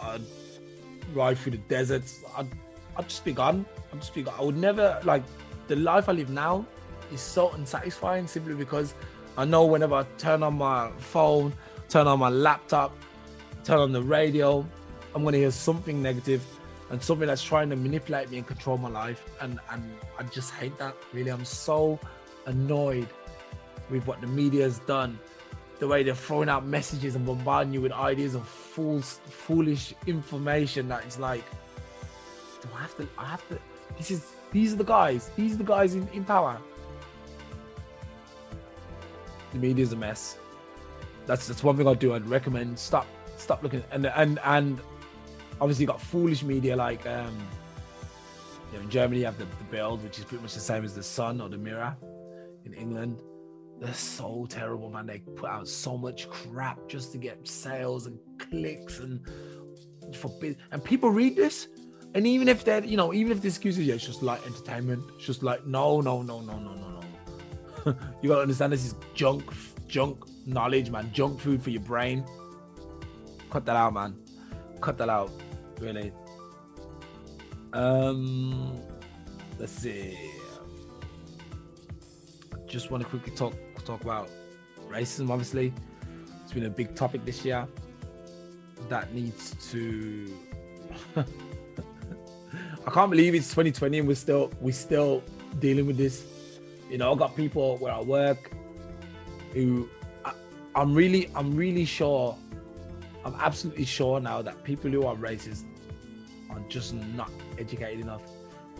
[0.00, 0.22] I'd
[1.12, 2.18] ride through the deserts.
[2.36, 2.48] I'd
[2.96, 3.66] I'd just be gone.
[3.92, 4.34] I'd just be gone.
[4.38, 5.22] I would never like
[5.68, 6.64] the life I live now
[7.12, 8.94] is so unsatisfying simply because
[9.36, 11.52] I know whenever I turn on my phone,
[11.88, 12.96] turn on my laptop,
[13.64, 14.66] turn on the radio,
[15.14, 16.44] I'm gonna hear something negative
[16.90, 19.24] and something that's trying to manipulate me and control my life.
[19.40, 19.82] And and
[20.18, 20.94] I just hate that.
[21.12, 21.98] Really, I'm so
[22.46, 23.08] annoyed
[23.90, 25.18] with what the media has done.
[25.78, 30.88] The way they're throwing out messages and bombarding you with ideas of false, foolish information
[30.88, 31.44] that is like
[32.64, 33.08] do I have to?
[33.16, 33.58] I have to.
[33.98, 34.22] This is.
[34.50, 35.30] These are the guys.
[35.36, 36.58] These are the guys in, in power.
[39.52, 40.38] The media is a mess.
[41.26, 42.14] That's that's one thing I'd do.
[42.14, 44.80] I'd recommend stop stop looking and and and
[45.60, 47.36] obviously got foolish media like um
[48.72, 50.84] You know, in Germany, you have the, the Bild, which is pretty much the same
[50.84, 51.96] as the Sun or the Mirror.
[52.64, 53.20] In England,
[53.80, 55.06] they're so terrible, man.
[55.06, 59.20] They put out so much crap just to get sales and clicks and
[60.16, 60.30] for
[60.72, 61.68] and people read this.
[62.14, 64.46] And even if they're, you know, even if the excuse is yeah, it's just like
[64.46, 67.00] entertainment, it's just like no, no, no, no, no, no,
[67.84, 67.96] no.
[68.22, 69.42] you gotta understand this is junk,
[69.88, 72.24] junk knowledge, man, junk food for your brain.
[73.50, 74.14] Cut that out, man.
[74.80, 75.32] Cut that out,
[75.80, 76.12] really.
[77.72, 78.80] Um,
[79.58, 80.16] let's see.
[82.68, 84.30] Just want to quickly talk talk about
[84.88, 85.30] racism.
[85.30, 85.72] Obviously,
[86.44, 87.66] it's been a big topic this year
[88.88, 90.32] that needs to.
[92.86, 95.22] I can't believe it's 2020 and we're still we're still
[95.58, 96.24] dealing with this.
[96.90, 98.50] You know, I got people where I work
[99.54, 99.88] who
[100.24, 100.32] I,
[100.74, 102.36] I'm really I'm really sure
[103.24, 105.64] I'm absolutely sure now that people who are racist
[106.50, 108.20] are just not educated enough,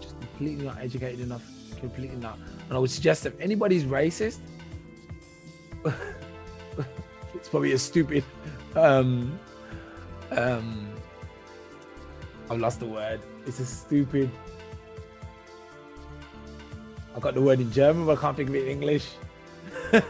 [0.00, 1.42] just completely not educated enough,
[1.80, 2.38] completely not.
[2.68, 4.38] And I would suggest if anybody's racist,
[7.34, 8.22] it's probably a stupid
[8.74, 9.38] um
[10.30, 10.93] um
[12.48, 13.20] Oh, I've lost the word.
[13.46, 14.30] It's a stupid
[17.16, 19.07] I got the word in German, but I can't think of it in English.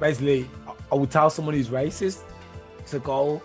[0.00, 0.48] Basically,
[0.90, 2.22] I would tell someone who's racist
[2.86, 3.42] to go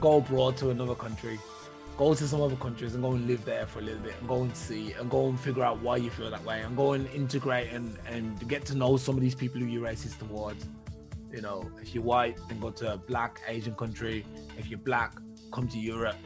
[0.00, 1.38] go abroad to another country,
[1.96, 4.28] go to some other countries and go and live there for a little bit and
[4.28, 6.92] go and see and go and figure out why you feel that way and go
[6.92, 10.66] and integrate and, and get to know some of these people who you're racist towards.
[11.34, 14.24] You know, if you're white, then go to a black Asian country.
[14.56, 15.14] If you're black,
[15.52, 16.16] come to Europe.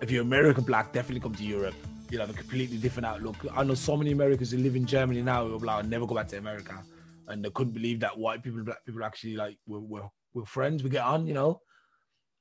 [0.00, 1.74] If you're American black, definitely come to Europe.
[2.10, 3.36] You have a completely different outlook.
[3.54, 6.06] I know so many Americans who live in Germany now who are like, I'll never
[6.06, 6.82] go back to America.
[7.28, 10.82] And they couldn't believe that white people black people actually like we're, we're, we're friends,
[10.82, 11.60] we get on, you know.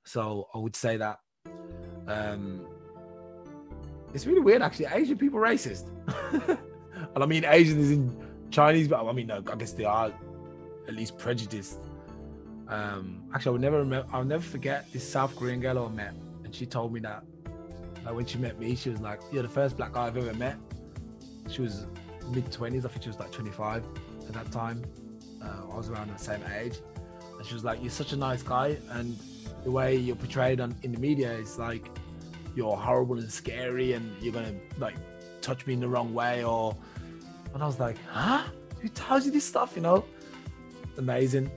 [0.05, 1.19] So I would say that
[2.07, 2.65] um,
[4.13, 4.85] it's really weird, actually.
[4.85, 5.89] Asian people racist,
[7.13, 10.13] and I mean Asian is in Chinese, but I mean, no, I guess they are
[10.87, 11.79] at least prejudiced.
[12.67, 14.07] Um, actually, I will never remember.
[14.11, 17.23] I'll never forget this South Korean girl I met, and she told me that,
[18.03, 20.33] like when she met me, she was like, "You're the first black guy I've ever
[20.33, 20.57] met."
[21.49, 21.85] She was
[22.31, 22.85] mid twenties.
[22.85, 23.83] I think she was like 25
[24.27, 24.83] at that time.
[25.41, 26.79] Uh, I was around the same age,
[27.37, 29.17] and she was like, "You're such a nice guy," and
[29.63, 31.85] the way you're portrayed on in the media is like
[32.55, 34.95] you're horrible and scary and you're gonna like
[35.41, 36.75] touch me in the wrong way or
[37.55, 38.43] and I was like, huh?
[38.81, 39.73] Who tells you this stuff?
[39.75, 40.05] You know?
[40.97, 41.49] Amazing.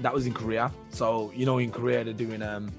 [0.00, 0.72] That was in Korea.
[0.90, 2.70] So, you know, in Korea they're doing um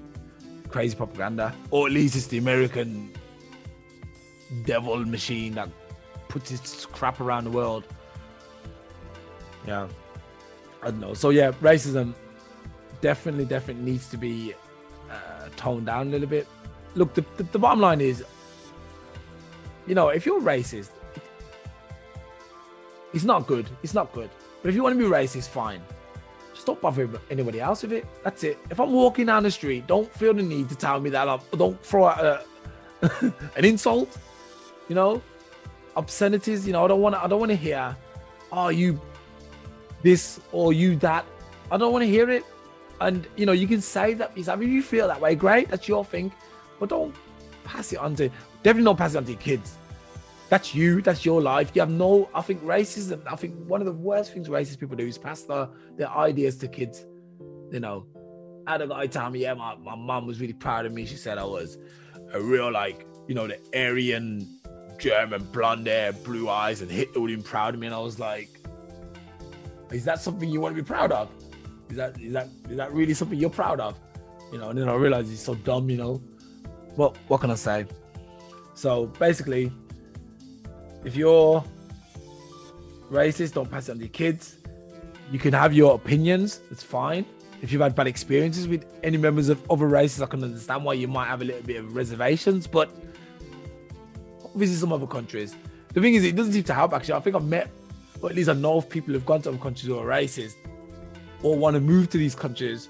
[0.68, 1.54] crazy propaganda.
[1.70, 3.12] Or at least it's the American
[4.64, 5.68] devil machine that
[6.28, 7.84] puts its crap around the world.
[9.66, 9.88] Yeah.
[10.82, 11.14] I don't know.
[11.14, 12.14] So yeah, racism
[13.00, 14.54] definitely, definitely needs to be
[15.56, 16.46] toned down a little bit.
[16.94, 18.24] Look, the, the, the bottom line is,
[19.86, 20.90] you know, if you're racist,
[23.12, 23.68] it's not good.
[23.82, 24.30] It's not good.
[24.62, 25.80] But if you want to be racist, fine.
[26.64, 26.80] Just don't
[27.30, 28.06] anybody else with it.
[28.22, 28.58] That's it.
[28.70, 31.28] If I'm walking down the street, don't feel the need to tell me that.
[31.28, 32.42] I'm, don't throw out a,
[33.56, 34.16] an insult.
[34.88, 35.22] You know,
[35.94, 36.66] obscenities.
[36.66, 37.22] You know, I don't want to.
[37.22, 37.94] I don't want to hear,
[38.50, 38.98] "Oh, you
[40.02, 41.26] this or you that."
[41.70, 42.44] I don't want to hear it.
[42.98, 46.02] And you know, you can say that if you feel that way, great, that's your
[46.02, 46.32] thing.
[46.80, 47.14] But don't
[47.64, 48.30] pass it on to
[48.62, 49.76] definitely not pass it on to your kids.
[50.50, 51.72] That's you, that's your life.
[51.74, 54.96] You have no, I think racism, I think one of the worst things racist people
[54.96, 57.06] do is pass the, their ideas to kids.
[57.72, 58.06] You know,
[58.66, 61.06] I had a guy tell me, yeah, my, my mom was really proud of me.
[61.06, 61.78] She said I was
[62.32, 64.60] a real, like, you know, the Aryan
[64.98, 67.86] German, blonde hair, blue eyes, and Hitler would be proud of me.
[67.86, 68.48] And I was like,
[69.90, 71.30] is that something you want to be proud of?
[71.90, 73.98] Is that is that is that really something you're proud of?
[74.52, 76.22] You know, and then I realized he's so dumb, you know.
[76.96, 77.86] But what can I say?
[78.74, 79.72] So basically,
[81.04, 81.64] if you're
[83.10, 84.58] racist, don't pass it on to your kids.
[85.30, 87.24] You can have your opinions, it's fine.
[87.62, 90.94] If you've had bad experiences with any members of other races, I can understand why
[90.94, 92.90] you might have a little bit of reservations, but
[94.54, 95.56] visit some other countries.
[95.94, 97.14] The thing is, it doesn't seem to help actually.
[97.14, 97.70] I think I've met,
[98.20, 100.56] or at least I know of people who've gone to other countries who are racist
[101.42, 102.88] or want to move to these countries.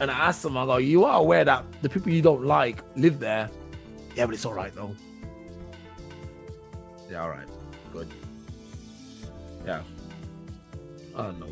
[0.00, 2.82] And I asked them, I go, you are aware that the people you don't like
[2.96, 3.50] live there?
[4.14, 4.94] Yeah, but it's all right though.
[7.10, 7.46] Yeah, all right.
[9.64, 9.82] Yeah.
[11.16, 11.48] I don't know.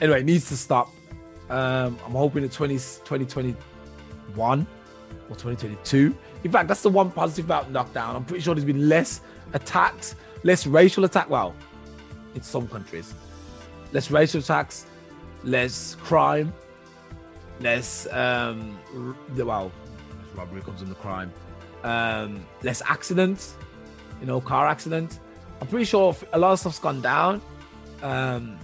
[0.00, 0.90] Anyway, it needs to stop.
[1.48, 4.66] Um, I'm hoping in 20, 2021
[5.28, 6.16] or 2022.
[6.44, 8.14] In fact, that's the one positive about lockdown.
[8.14, 9.20] I'm pretty sure there's been less
[9.52, 11.28] attacks, less racial attack.
[11.28, 11.54] Well,
[12.34, 13.14] in some countries,
[13.92, 14.86] less racial attacks,
[15.42, 16.52] less crime,
[17.60, 18.78] less um,
[19.34, 19.72] well,
[20.34, 21.32] robbery comes under crime.
[21.82, 23.54] Um, less accidents,
[24.20, 25.20] you know, car accidents.
[25.60, 27.42] I'm pretty sure a lot of stuff's gone down
[28.02, 28.58] um,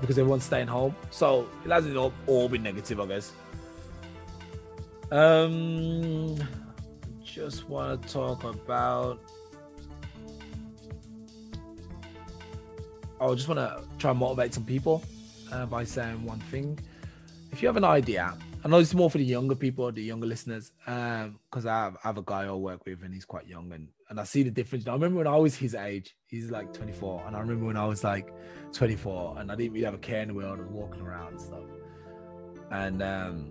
[0.00, 0.94] because everyone's staying home.
[1.10, 3.32] So it hasn't all, all been negative, I guess.
[5.10, 6.36] Um,
[7.22, 9.20] just want to talk about.
[13.20, 15.04] I just want to try and motivate some people
[15.52, 16.78] uh, by saying one thing.
[17.52, 20.26] If you have an idea, I know it's more for the younger people, the younger
[20.26, 23.48] listeners, because um, I, have, I have a guy I work with and he's quite
[23.48, 24.86] young, and and I see the difference.
[24.86, 27.86] I remember when I was his age, he's like 24, and I remember when I
[27.86, 28.32] was like
[28.72, 30.60] 24, and I didn't really have a care in the world.
[30.60, 31.64] I was walking around and stuff,
[32.70, 33.50] and um,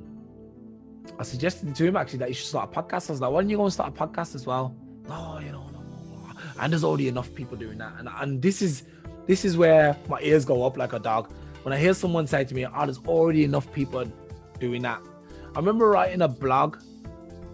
[1.19, 3.09] I suggested to him actually that he should start a podcast.
[3.09, 4.73] I was like, why don't you go and start a podcast as well?
[5.09, 6.33] No, you know, no, no.
[6.61, 8.83] And there's already enough people doing that, and and this is
[9.27, 12.45] this is where my ears go up like a dog when I hear someone say
[12.45, 14.05] to me, "Oh, there's already enough people
[14.61, 15.01] doing that."
[15.53, 16.77] I remember writing a blog.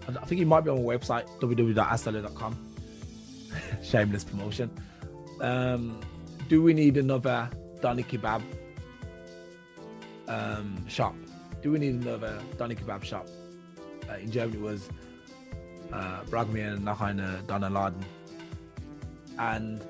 [0.06, 2.56] I think it might be on my website www.astella.com.
[3.82, 4.70] Shameless promotion.
[5.40, 6.00] Um,
[6.48, 8.42] do we need another Donny Kebab
[10.28, 11.14] um, shop?
[11.60, 13.26] Do we need another Donny Kebab shop?
[14.08, 14.88] Uh, in Germany was
[15.92, 18.04] uh, Bragmier and nachher Donner Laden.
[19.38, 19.84] And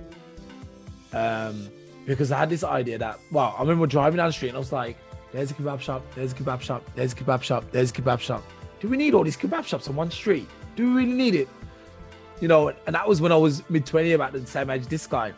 [1.13, 1.69] um,
[2.07, 4.61] because I had this idea that, well, I remember driving down the street and I
[4.61, 4.97] was like,
[5.33, 8.21] there's a kebab shop, there's a kebab shop, there's a kebab shop, there's a kebab
[8.21, 8.43] shop.
[8.81, 10.49] Do we need all these kebab shops on one street?
[10.77, 11.49] Do we really need it?
[12.41, 15.07] You know, and that was when I was mid 20, about the same age this
[15.07, 15.33] guy.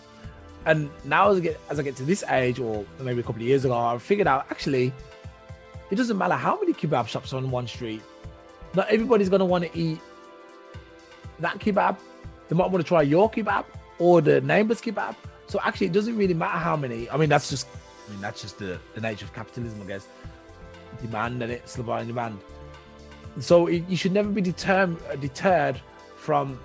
[0.66, 3.40] And now as I get as I get to this age, or maybe a couple
[3.40, 4.92] of years ago, I figured out actually
[5.90, 8.02] it doesn't matter how many kebab shops are on one street.
[8.74, 9.98] Not everybody's gonna want to eat
[11.40, 11.96] that kebab.
[12.48, 13.64] They might want to try your kebab
[13.98, 15.16] or the neighbor's kebab.
[15.46, 17.08] So actually, it doesn't really matter how many.
[17.10, 17.66] I mean, that's just,
[18.10, 20.08] I mean, that's just the, the nature of capitalism, I guess.
[21.00, 22.40] Demand and it's supply and demand.
[23.38, 25.80] So it, you should never be deterred deterred
[26.16, 26.58] from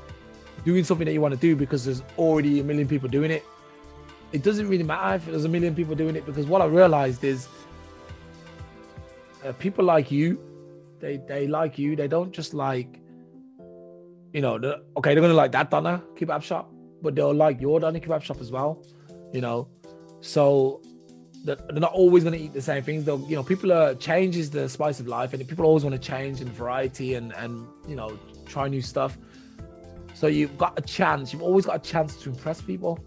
[0.64, 3.46] doing something that you want to do because there's already a million people doing it.
[4.32, 7.24] It doesn't really matter if there's a million people doing it because what I realized
[7.24, 7.48] is
[9.46, 10.40] uh, people like you,
[11.00, 11.96] they they like you.
[11.96, 13.00] They don't just like,
[14.34, 14.56] you know,
[14.98, 16.72] okay, they're gonna like that Donna kebab shop
[17.06, 18.84] but they'll like your Donny kebab shop as well,
[19.32, 19.68] you know.
[20.22, 20.82] So
[21.46, 23.06] they're not always going to eat the same things.
[23.06, 25.94] They'll, you know, people are change is the spice of life, and people always want
[25.96, 29.18] to change and variety and and you know try new stuff.
[30.14, 31.32] So you've got a chance.
[31.32, 33.00] You've always got a chance to impress people.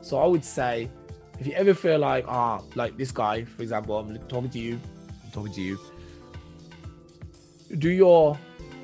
[0.00, 0.90] So I would say,
[1.38, 4.80] if you ever feel like ah, like this guy, for example, I'm talking to you,
[5.24, 5.78] I'm talking to you.
[7.78, 8.36] Do your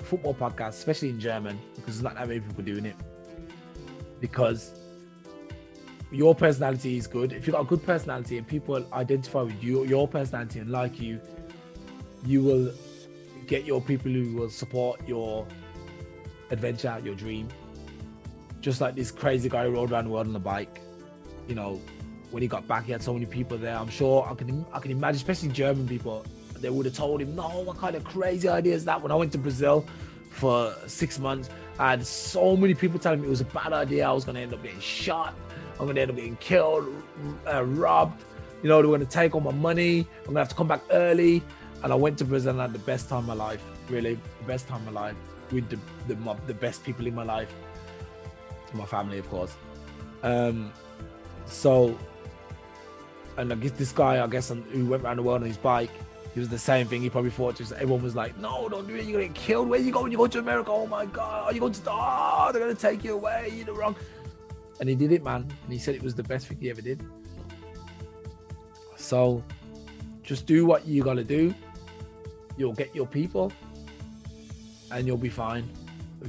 [0.04, 2.96] football podcast, especially in German, because there's not that many people doing it
[4.20, 4.75] because
[6.10, 7.32] your personality is good.
[7.32, 11.00] If you've got a good personality and people identify with you, your personality and like
[11.00, 11.20] you,
[12.24, 12.72] you will
[13.46, 15.46] get your people who will support your
[16.50, 17.48] adventure, your dream.
[18.60, 20.80] Just like this crazy guy who rode around the world on a bike.
[21.48, 21.80] You know,
[22.30, 23.76] when he got back, he had so many people there.
[23.76, 26.24] I'm sure I can I can imagine, especially German people,
[26.58, 29.14] they would have told him, "No, what kind of crazy idea is that?" When I
[29.14, 29.86] went to Brazil
[30.30, 34.08] for six months, I had so many people telling me it was a bad idea.
[34.08, 35.34] I was going to end up getting shot.
[35.78, 36.86] I'm going to end up getting killed,
[37.46, 38.24] uh, robbed.
[38.62, 40.00] You know, they're going to take all my money.
[40.00, 41.42] I'm going to have to come back early.
[41.82, 43.62] And I went to Brazil and had the best time of my life.
[43.88, 45.16] Really, the best time of my life
[45.52, 47.52] with the the, my, the best people in my life.
[48.72, 49.54] My family, of course.
[50.22, 50.72] Um,
[51.44, 51.96] so,
[53.36, 55.90] and I guess this guy, I guess, who went around the world on his bike,
[56.34, 57.02] he was the same thing.
[57.02, 59.04] He probably thought just everyone was like, "No, don't do it.
[59.04, 59.68] You're gonna get killed.
[59.68, 60.70] Where you go when you go to America?
[60.72, 61.80] Oh my God, are you going to?
[61.88, 63.52] Oh, they're gonna take you away.
[63.54, 63.94] You're the wrong."
[64.80, 65.42] And he did it, man.
[65.64, 67.04] And he said it was the best thing he ever did.
[68.96, 69.42] So,
[70.22, 71.54] just do what you gotta do.
[72.56, 73.52] You'll get your people,
[74.90, 75.68] and you'll be fine.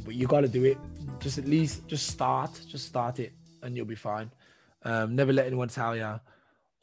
[0.06, 0.78] But you gotta do it.
[1.20, 2.52] Just at least, just start.
[2.68, 4.30] Just start it, and you'll be fine.
[4.84, 6.20] Um, never let anyone tell you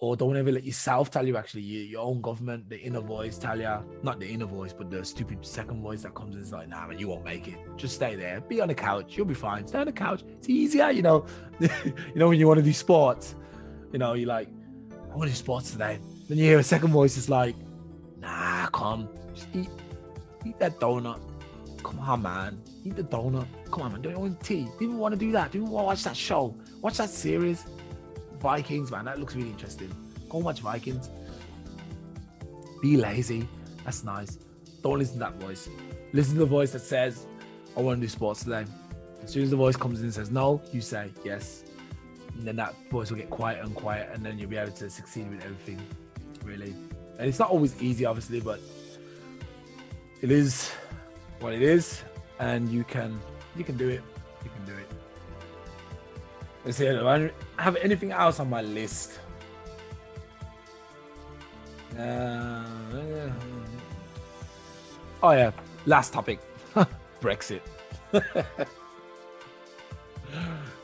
[0.05, 3.39] or don't ever let yourself tell you actually you, your own government the inner voice
[3.39, 6.53] tell you not the inner voice but the stupid second voice that comes in is
[6.53, 7.57] like nah man you won't make it.
[7.77, 8.41] Just stay there.
[8.43, 9.17] Be on the couch.
[9.17, 9.67] You'll be fine.
[9.67, 10.23] Stay on the couch.
[10.39, 11.27] It's easier you know.
[12.15, 13.37] You know when you want to do sports
[13.93, 14.49] you know you're like
[14.91, 15.99] i'm gonna do sports today.
[16.29, 17.55] Then you hear a second voice it's like
[18.19, 19.09] nah come.
[19.35, 19.71] Just eat
[20.45, 21.21] eat that donut.
[21.83, 22.61] Come on man.
[22.85, 23.47] Eat the donut.
[23.71, 24.03] Come on man.
[24.03, 25.53] Don't you want tea do you even want to do that.
[25.53, 26.55] Do you want to watch that show.
[26.81, 27.65] Watch that series
[28.45, 29.07] Vikings, man.
[29.07, 29.91] That looks really interesting.
[30.29, 31.09] Go watch Vikings.
[32.83, 33.49] Be lazy.
[33.85, 34.39] That's nice.
[34.83, 35.71] Don't listen to that voice.
[36.13, 37.27] Listen to the voice that says,
[37.75, 38.67] I want to do sports today.
[39.23, 41.65] As soon as the voice comes in and says no, you say yes.
[42.35, 44.91] And then that voice will get quiet and quiet, and then you'll be able to
[44.91, 45.81] succeed with everything,
[46.45, 46.75] really.
[47.19, 48.61] And it's not always easy, obviously, but
[50.21, 50.71] it is
[51.41, 52.03] what it is,
[52.41, 53.19] and you can
[53.57, 54.03] you can do it.
[54.45, 55.04] You can do it.
[56.65, 56.87] Let's see.
[56.87, 59.19] Do I have anything else on my list?
[61.99, 62.65] Uh,
[65.23, 65.53] oh yeah,
[65.87, 66.41] last topic,
[67.21, 67.61] Brexit.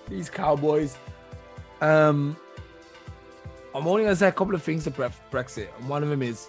[0.08, 0.96] These Cowboys.
[1.80, 2.36] Um,
[3.74, 6.48] I'm only gonna say a couple of things about Brexit, and one of them is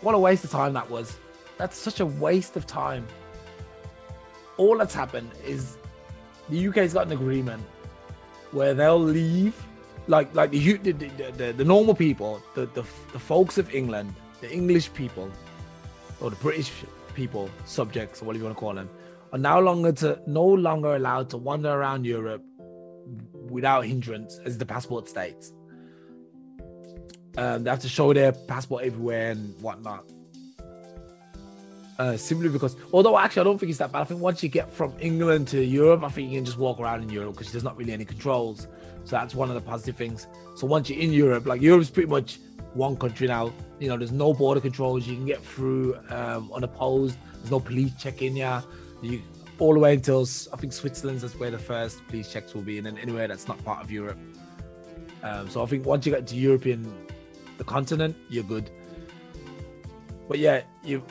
[0.00, 1.16] what a waste of time that was.
[1.58, 3.06] That's such a waste of time.
[4.56, 5.76] All that's happened is
[6.48, 7.62] the UK's got an agreement
[8.50, 9.54] where they'll leave,
[10.06, 12.82] like like the the, the, the normal people, the, the
[13.12, 15.30] the folks of England, the English people,
[16.20, 16.70] or the British
[17.14, 18.90] people, subjects, or whatever you want to call them,
[19.32, 22.42] are now longer to no longer allowed to wander around Europe
[23.50, 25.52] without hindrance, as the passport states.
[27.36, 30.04] Um, they have to show their passport everywhere and whatnot.
[31.98, 34.00] Uh, simply because, although actually I don't think it's that bad.
[34.00, 36.80] I think once you get from England to Europe, I think you can just walk
[36.80, 38.66] around in Europe because there's not really any controls.
[39.04, 40.26] So that's one of the positive things.
[40.56, 42.38] So once you're in Europe, like Europe's pretty much
[42.74, 43.52] one country now.
[43.78, 45.06] You know, there's no border controls.
[45.06, 47.18] You can get through um, unopposed.
[47.34, 48.58] There's no police checking you.
[49.02, 49.22] You
[49.58, 50.22] all the way until
[50.52, 53.46] I think Switzerland's that's where the first police checks will be, and then anywhere that's
[53.46, 54.18] not part of Europe.
[55.22, 56.92] Um, so I think once you get to European
[57.58, 58.70] the continent, you're good.
[60.28, 61.04] But yeah, you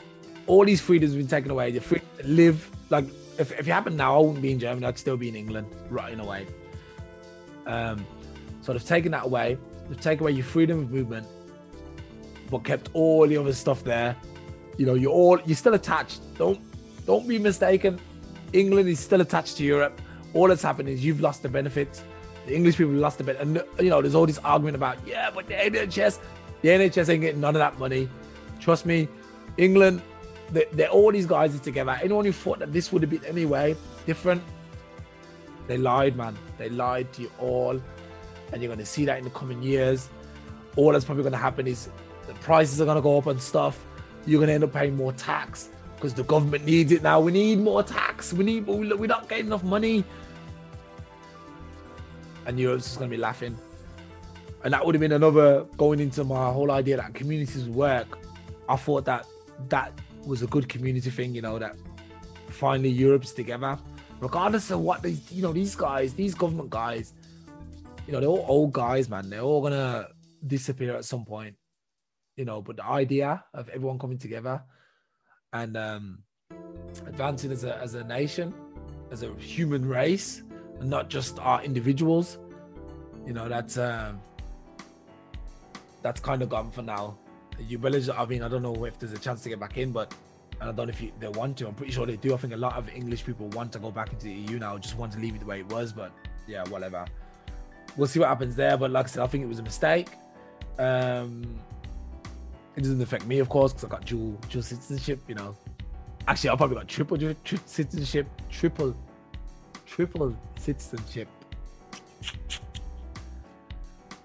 [0.48, 1.70] all these freedoms have been taken away.
[1.70, 3.06] You're free to live like
[3.38, 5.68] if, if it happened now, I wouldn't be in Germany, I'd still be in England,
[5.90, 6.46] right in a way.
[7.66, 8.06] Um,
[8.62, 9.58] so they've taken that away.
[9.88, 11.28] They've taken away your freedom of movement,
[12.50, 14.16] but kept all the other stuff there.
[14.78, 16.22] You know, you're all you're still attached.
[16.38, 16.60] Don't
[17.06, 18.00] don't be mistaken.
[18.54, 20.00] England is still attached to Europe.
[20.34, 22.04] All that's happened is you've lost the benefits.
[22.46, 25.30] The English people lost the bit, and you know, there's all this argument about yeah,
[25.34, 26.20] but the NHS
[26.62, 28.08] the NHS ain't getting none of that money.
[28.60, 29.08] Trust me,
[29.58, 30.02] England,
[30.52, 31.98] they, they're all these guys are together.
[32.02, 33.76] Anyone who thought that this would have been anyway
[34.06, 34.42] different,
[35.68, 36.38] they lied, man.
[36.58, 37.82] They lied to you all.
[38.52, 40.10] And you're going to see that in the coming years.
[40.76, 41.90] All that's probably going to happen is
[42.28, 43.84] the prices are going to go up and stuff.
[44.26, 47.20] You're going to end up paying more tax because the government needs it now.
[47.20, 48.34] We need more tax.
[48.34, 50.04] We need, we're not getting enough money.
[52.46, 53.58] And Europe's just going to be laughing
[54.64, 58.20] and that would have been another going into my whole idea that communities work.
[58.70, 59.26] I thought that
[59.70, 59.94] that
[60.26, 61.76] was a good community thing, you know, that
[62.50, 63.78] finally Europe's together,
[64.20, 67.14] regardless of what these, you know, these guys, these government guys,
[68.08, 69.30] you know, they're all old guys, man.
[69.30, 70.08] They're all gonna
[70.46, 71.56] disappear at some point,
[72.36, 72.62] you know.
[72.62, 74.64] But the idea of everyone coming together
[75.54, 76.24] and um,
[77.08, 78.54] advancing as a as a nation,
[79.12, 80.44] as a human race,
[80.80, 82.38] and not just our individuals,
[83.26, 83.78] you know, that's.
[83.78, 84.22] Um,
[86.02, 87.18] that's kind of gone for now.
[87.68, 89.92] You village, I mean, I don't know if there's a chance to get back in,
[89.92, 90.14] but
[90.60, 91.68] I don't know if you, they want to.
[91.68, 92.34] I'm pretty sure they do.
[92.34, 94.78] I think a lot of English people want to go back into the EU now,
[94.78, 95.92] just want to leave it the way it was.
[95.92, 96.12] But
[96.48, 97.06] yeah, whatever.
[97.98, 98.78] We'll see what happens there.
[98.78, 100.10] But like I said, I think it was a mistake.
[100.78, 101.60] Um,
[102.76, 105.20] it doesn't affect me, of course, because I got dual dual citizenship.
[105.28, 105.56] You know,
[106.28, 108.96] actually, I probably got triple tri- citizenship, triple,
[109.86, 111.28] triple citizenship.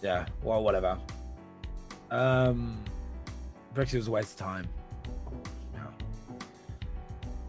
[0.02, 0.98] Yeah, well, whatever.
[2.10, 2.78] Um,
[3.76, 4.68] Brexit was a waste of time.
[5.74, 5.80] Yeah.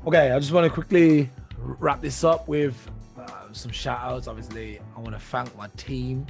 [0.05, 2.75] Okay, I just want to quickly wrap this up with
[3.17, 4.27] uh, some shout outs.
[4.27, 6.27] Obviously, I want to thank my team.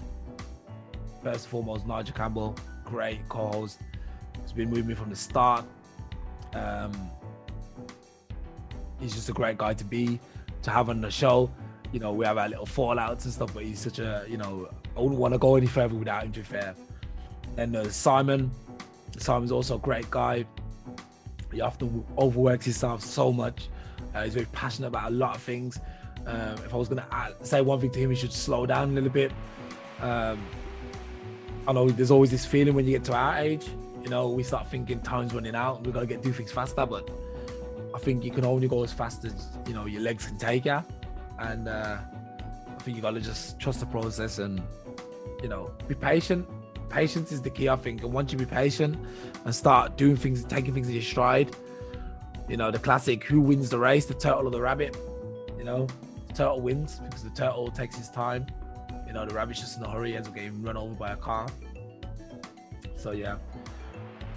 [1.24, 3.80] First and foremost, Nigel Campbell, great co host.
[4.44, 5.66] He's been with me from the start.
[6.54, 6.92] Um,
[9.00, 10.20] he's just a great guy to be,
[10.62, 11.52] to have on the show.
[11.92, 14.70] You know, we have our little fallouts and stuff, but he's such a, you know,
[14.96, 16.76] I wouldn't want to go any further without him, to be fair.
[17.58, 18.52] And uh, Simon,
[19.18, 20.46] Simon's also a great guy.
[21.52, 23.70] He often overworks himself so much.
[24.14, 25.80] Uh, he's very passionate about a lot of things.
[26.26, 28.90] Um, if I was going to say one thing to him, he should slow down
[28.90, 29.32] a little bit.
[30.02, 30.46] Um,
[31.68, 33.68] I know there's always this feeling when you get to our age,
[34.08, 35.84] you know, we start thinking time's running out.
[35.84, 37.10] We've got to get do things faster, but
[37.94, 40.64] I think you can only go as fast as you know your legs can take
[40.64, 40.82] you,
[41.40, 41.98] and uh,
[42.70, 44.62] I think you got to just trust the process and
[45.42, 46.48] you know be patient
[46.90, 48.04] patience is the key, I think.
[48.04, 48.98] And once you be patient
[49.46, 51.56] and start doing things, taking things in your stride,
[52.48, 54.96] you know, the classic who wins the race, the turtle or the rabbit?
[55.58, 55.88] You know,
[56.28, 58.48] the turtle wins because the turtle takes his time.
[59.06, 61.16] You know, the rabbit's just in a hurry, ends up getting run over by a
[61.16, 61.48] car.
[62.96, 63.38] So, yeah.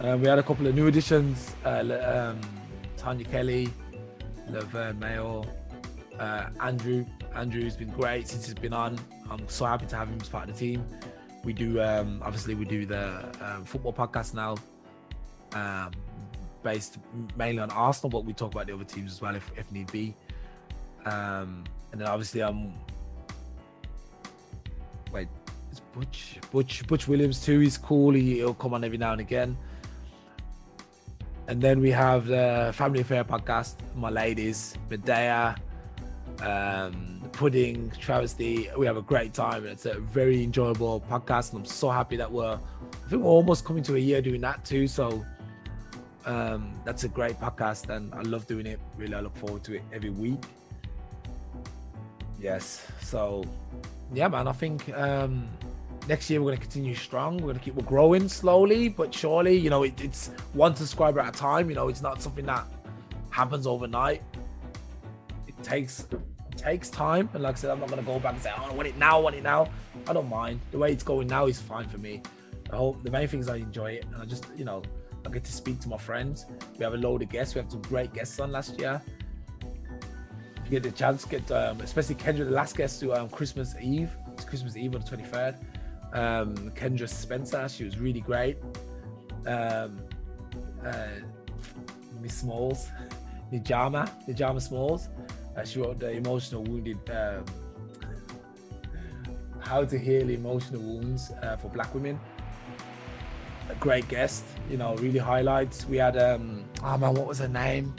[0.00, 2.40] Um, we had a couple of new additions uh, um,
[2.96, 3.68] Tanya Kelly,
[4.48, 5.44] Laverne Mayo,
[6.18, 7.04] uh, Andrew.
[7.34, 8.98] Andrew's been great since he's been on.
[9.30, 10.84] I'm so happy to have him as part of the team
[11.44, 14.56] we do um, obviously we do the um, football podcast now
[15.54, 15.90] um,
[16.62, 16.98] based
[17.36, 19.90] mainly on Arsenal, but we talk about the other teams as well if, if need
[19.90, 20.14] be.
[21.06, 22.74] Um, and then obviously um
[25.12, 25.28] wait,
[25.70, 27.60] it's Butch Butch Butch Williams too.
[27.60, 28.12] He's cool.
[28.12, 29.56] He, he'll come on every now and again.
[31.48, 35.56] And then we have the Family Affair podcast, my ladies, Medea,
[36.42, 38.68] um, Pudding, Travesty.
[38.76, 39.66] We have a great time.
[39.66, 42.54] It's a very enjoyable podcast, and I'm so happy that we're.
[42.54, 44.86] I think we're almost coming to a year doing that too.
[44.86, 45.24] So
[46.26, 48.80] um, that's a great podcast, and I love doing it.
[48.96, 50.42] Really, I look forward to it every week.
[52.38, 52.86] Yes.
[53.00, 53.44] So,
[54.12, 54.48] yeah, man.
[54.48, 55.48] I think um,
[56.08, 57.36] next year we're going to continue strong.
[57.36, 59.56] We're going to keep we're growing slowly but surely.
[59.56, 61.68] You know, it, it's one subscriber at a time.
[61.68, 62.66] You know, it's not something that
[63.30, 64.22] happens overnight.
[65.46, 66.06] It takes
[66.60, 67.28] takes time.
[67.34, 68.88] And like I said, I'm not going to go back and say, "Oh, I want
[68.88, 69.18] it now.
[69.18, 69.68] I want it now."
[70.08, 70.60] I don't mind.
[70.70, 72.22] The way it's going now is fine for me.
[72.72, 74.82] I hope the main thing is I enjoy it, and I just you know
[75.26, 76.46] I get to speak to my friends.
[76.78, 77.54] We have a load of guests.
[77.54, 79.00] We have some great guests on last year
[79.62, 83.74] If you get the chance, get um, especially Kendra, the last guest to um, Christmas
[83.80, 84.10] Eve.
[84.32, 85.56] It's Christmas Eve on the 23rd.
[86.12, 88.56] Um, Kendra Spencer, she was really great.
[89.46, 90.00] Um,
[90.84, 91.06] uh,
[92.20, 92.88] Miss Smalls,
[93.52, 95.08] Nijama, Nijama Smalls.
[95.60, 97.44] Uh, she wrote the emotional wounded, um,
[99.60, 102.18] how to heal emotional wounds uh, for Black women.
[103.68, 105.86] A great guest, you know, really highlights.
[105.86, 107.94] We had, um, oh man, what was her name?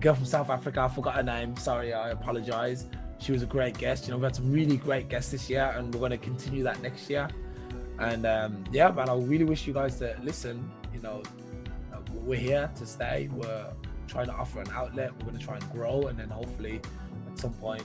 [0.00, 0.80] girl from South Africa.
[0.82, 1.56] I forgot her name.
[1.56, 2.86] Sorry, I apologize.
[3.18, 4.06] She was a great guest.
[4.06, 6.62] You know, we had some really great guests this year, and we're going to continue
[6.64, 7.28] that next year.
[7.98, 10.70] And um, yeah, man, I really wish you guys to listen.
[10.94, 11.22] You know,
[11.92, 13.28] uh, we're here to stay.
[13.30, 13.66] We're
[14.10, 15.12] trying to offer an outlet.
[15.18, 16.80] We're going to try and grow, and then hopefully,
[17.30, 17.84] at some point,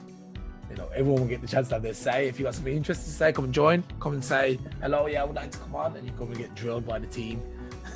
[0.69, 2.27] you know, everyone will get the chance to have their say.
[2.27, 3.83] If you got something interesting to say, come and join.
[3.99, 5.05] Come and say hello.
[5.05, 7.07] Yeah, I would like to come on, and you come and get drilled by the
[7.07, 7.41] team.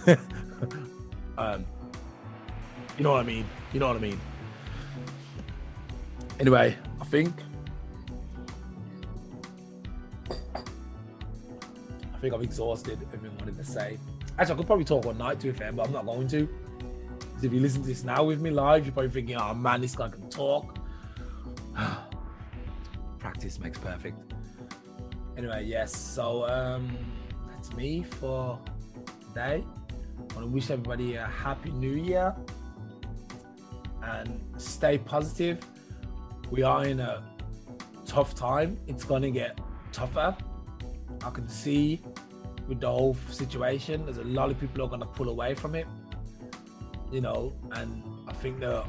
[1.37, 1.65] um,
[2.97, 3.45] you know what I mean?
[3.73, 4.19] You know what I mean?
[6.39, 7.33] Anyway, I think
[12.13, 13.97] I think I've exhausted everything I wanted to say.
[14.37, 16.47] Actually, I could probably talk all night to FM, but I'm not going to.
[17.41, 19.95] If you listen to this now with me live, you're probably thinking, oh man, this
[19.95, 20.77] guy can talk.
[23.19, 24.33] Practice makes perfect.
[25.37, 26.89] Anyway, yes, so um
[27.49, 28.59] that's me for
[29.27, 29.63] today.
[30.17, 32.35] I want to wish everybody a happy new year
[34.03, 35.59] and stay positive.
[36.51, 37.23] We are in a
[38.05, 38.77] tough time.
[38.87, 39.59] It's going to get
[39.91, 40.35] tougher.
[41.23, 42.01] I can see
[42.67, 45.75] with the whole situation, there's a lot of people are going to pull away from
[45.75, 45.87] it.
[47.11, 48.83] You know, and I think the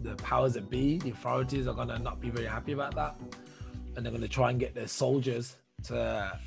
[0.00, 3.16] the powers that be, the authorities, are to not be very happy about that,
[3.96, 6.38] and they're to try and get their soldiers to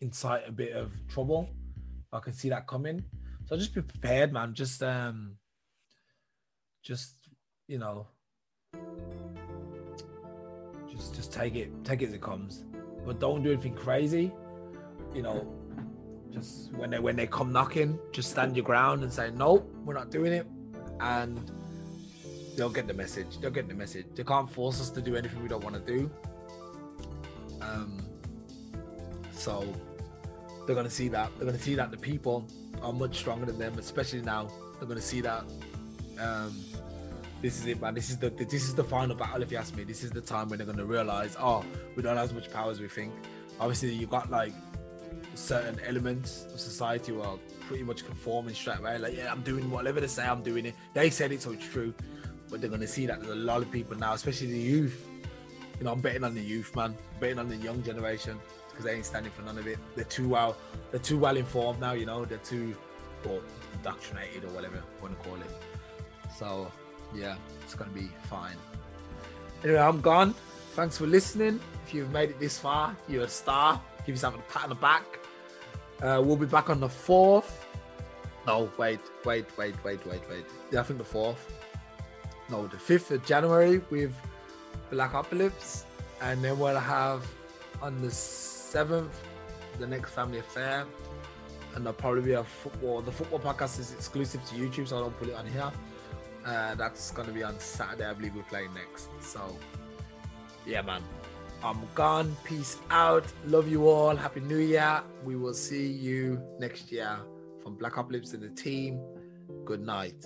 [0.00, 1.48] incite a bit of trouble.
[2.12, 3.04] I can see that coming.
[3.46, 4.54] So just be prepared, man.
[4.54, 5.36] Just um,
[6.82, 7.14] just
[7.66, 8.06] you know
[10.90, 12.64] just just take it take it as it comes
[13.04, 14.32] but don't do anything crazy
[15.14, 15.46] you know
[16.32, 19.94] just when they when they come knocking just stand your ground and say nope we're
[19.94, 20.46] not doing it
[21.00, 21.50] and
[22.56, 25.40] they'll get the message they'll get the message they can't force us to do anything
[25.42, 26.10] we don't want to do
[27.60, 27.98] um
[29.32, 29.64] so
[30.66, 32.46] they're to see that they're to see that the people
[32.82, 34.48] are much stronger than them especially now
[34.80, 35.44] they're to see that
[36.20, 36.52] um
[37.40, 37.94] this is it, man.
[37.94, 39.42] This is the this is the final battle.
[39.42, 41.64] If you ask me, this is the time when they're gonna realize, oh,
[41.94, 43.12] we don't have as much power as we think.
[43.60, 44.52] Obviously, you got like
[45.38, 48.98] certain elements of society who are pretty much conforming straight away.
[48.98, 50.74] Like, yeah, I'm doing whatever they say, I'm doing it.
[50.94, 51.94] They said it, so it's true.
[52.50, 55.06] But they're gonna see that there's a lot of people now, especially the youth.
[55.78, 56.96] You know, I'm betting on the youth, man.
[57.14, 58.38] I'm betting on the young generation
[58.70, 59.78] because they ain't standing for none of it.
[59.94, 60.56] They're too well.
[60.90, 61.92] They're too well informed now.
[61.92, 62.74] You know, they're too
[63.28, 63.40] or
[63.74, 65.50] indoctrinated or whatever you want to call it.
[66.36, 66.72] So
[67.14, 68.56] yeah, it's gonna be fine.
[69.62, 70.34] Anyway, I'm gone.
[70.72, 71.60] Thanks for listening.
[71.86, 73.80] If you've made it this far, you're a star.
[74.06, 75.17] Give yourself a pat on the back.
[76.02, 77.66] Uh, we'll be back on the fourth.
[78.46, 80.44] No, wait, wait, wait, wait, wait, wait.
[80.70, 81.52] Yeah, I think the fourth.
[82.48, 84.14] No, the fifth of January with
[84.90, 85.84] Black Apocalypse,
[86.22, 87.26] and then we'll have
[87.82, 89.20] on the seventh
[89.78, 90.84] the next family affair,
[91.74, 93.02] and there'll probably be a football.
[93.02, 95.70] The football podcast is exclusive to YouTube, so I don't put it on here.
[96.46, 99.08] Uh, that's gonna be on Saturday, I believe we're playing next.
[99.20, 99.56] So,
[100.64, 101.02] yeah, man.
[101.62, 102.36] I'm gone.
[102.44, 103.24] Peace out.
[103.46, 104.14] Love you all.
[104.14, 105.02] Happy New Year.
[105.24, 107.18] We will see you next year
[107.62, 109.00] from Black Apocalypse and the team.
[109.64, 110.24] Good night.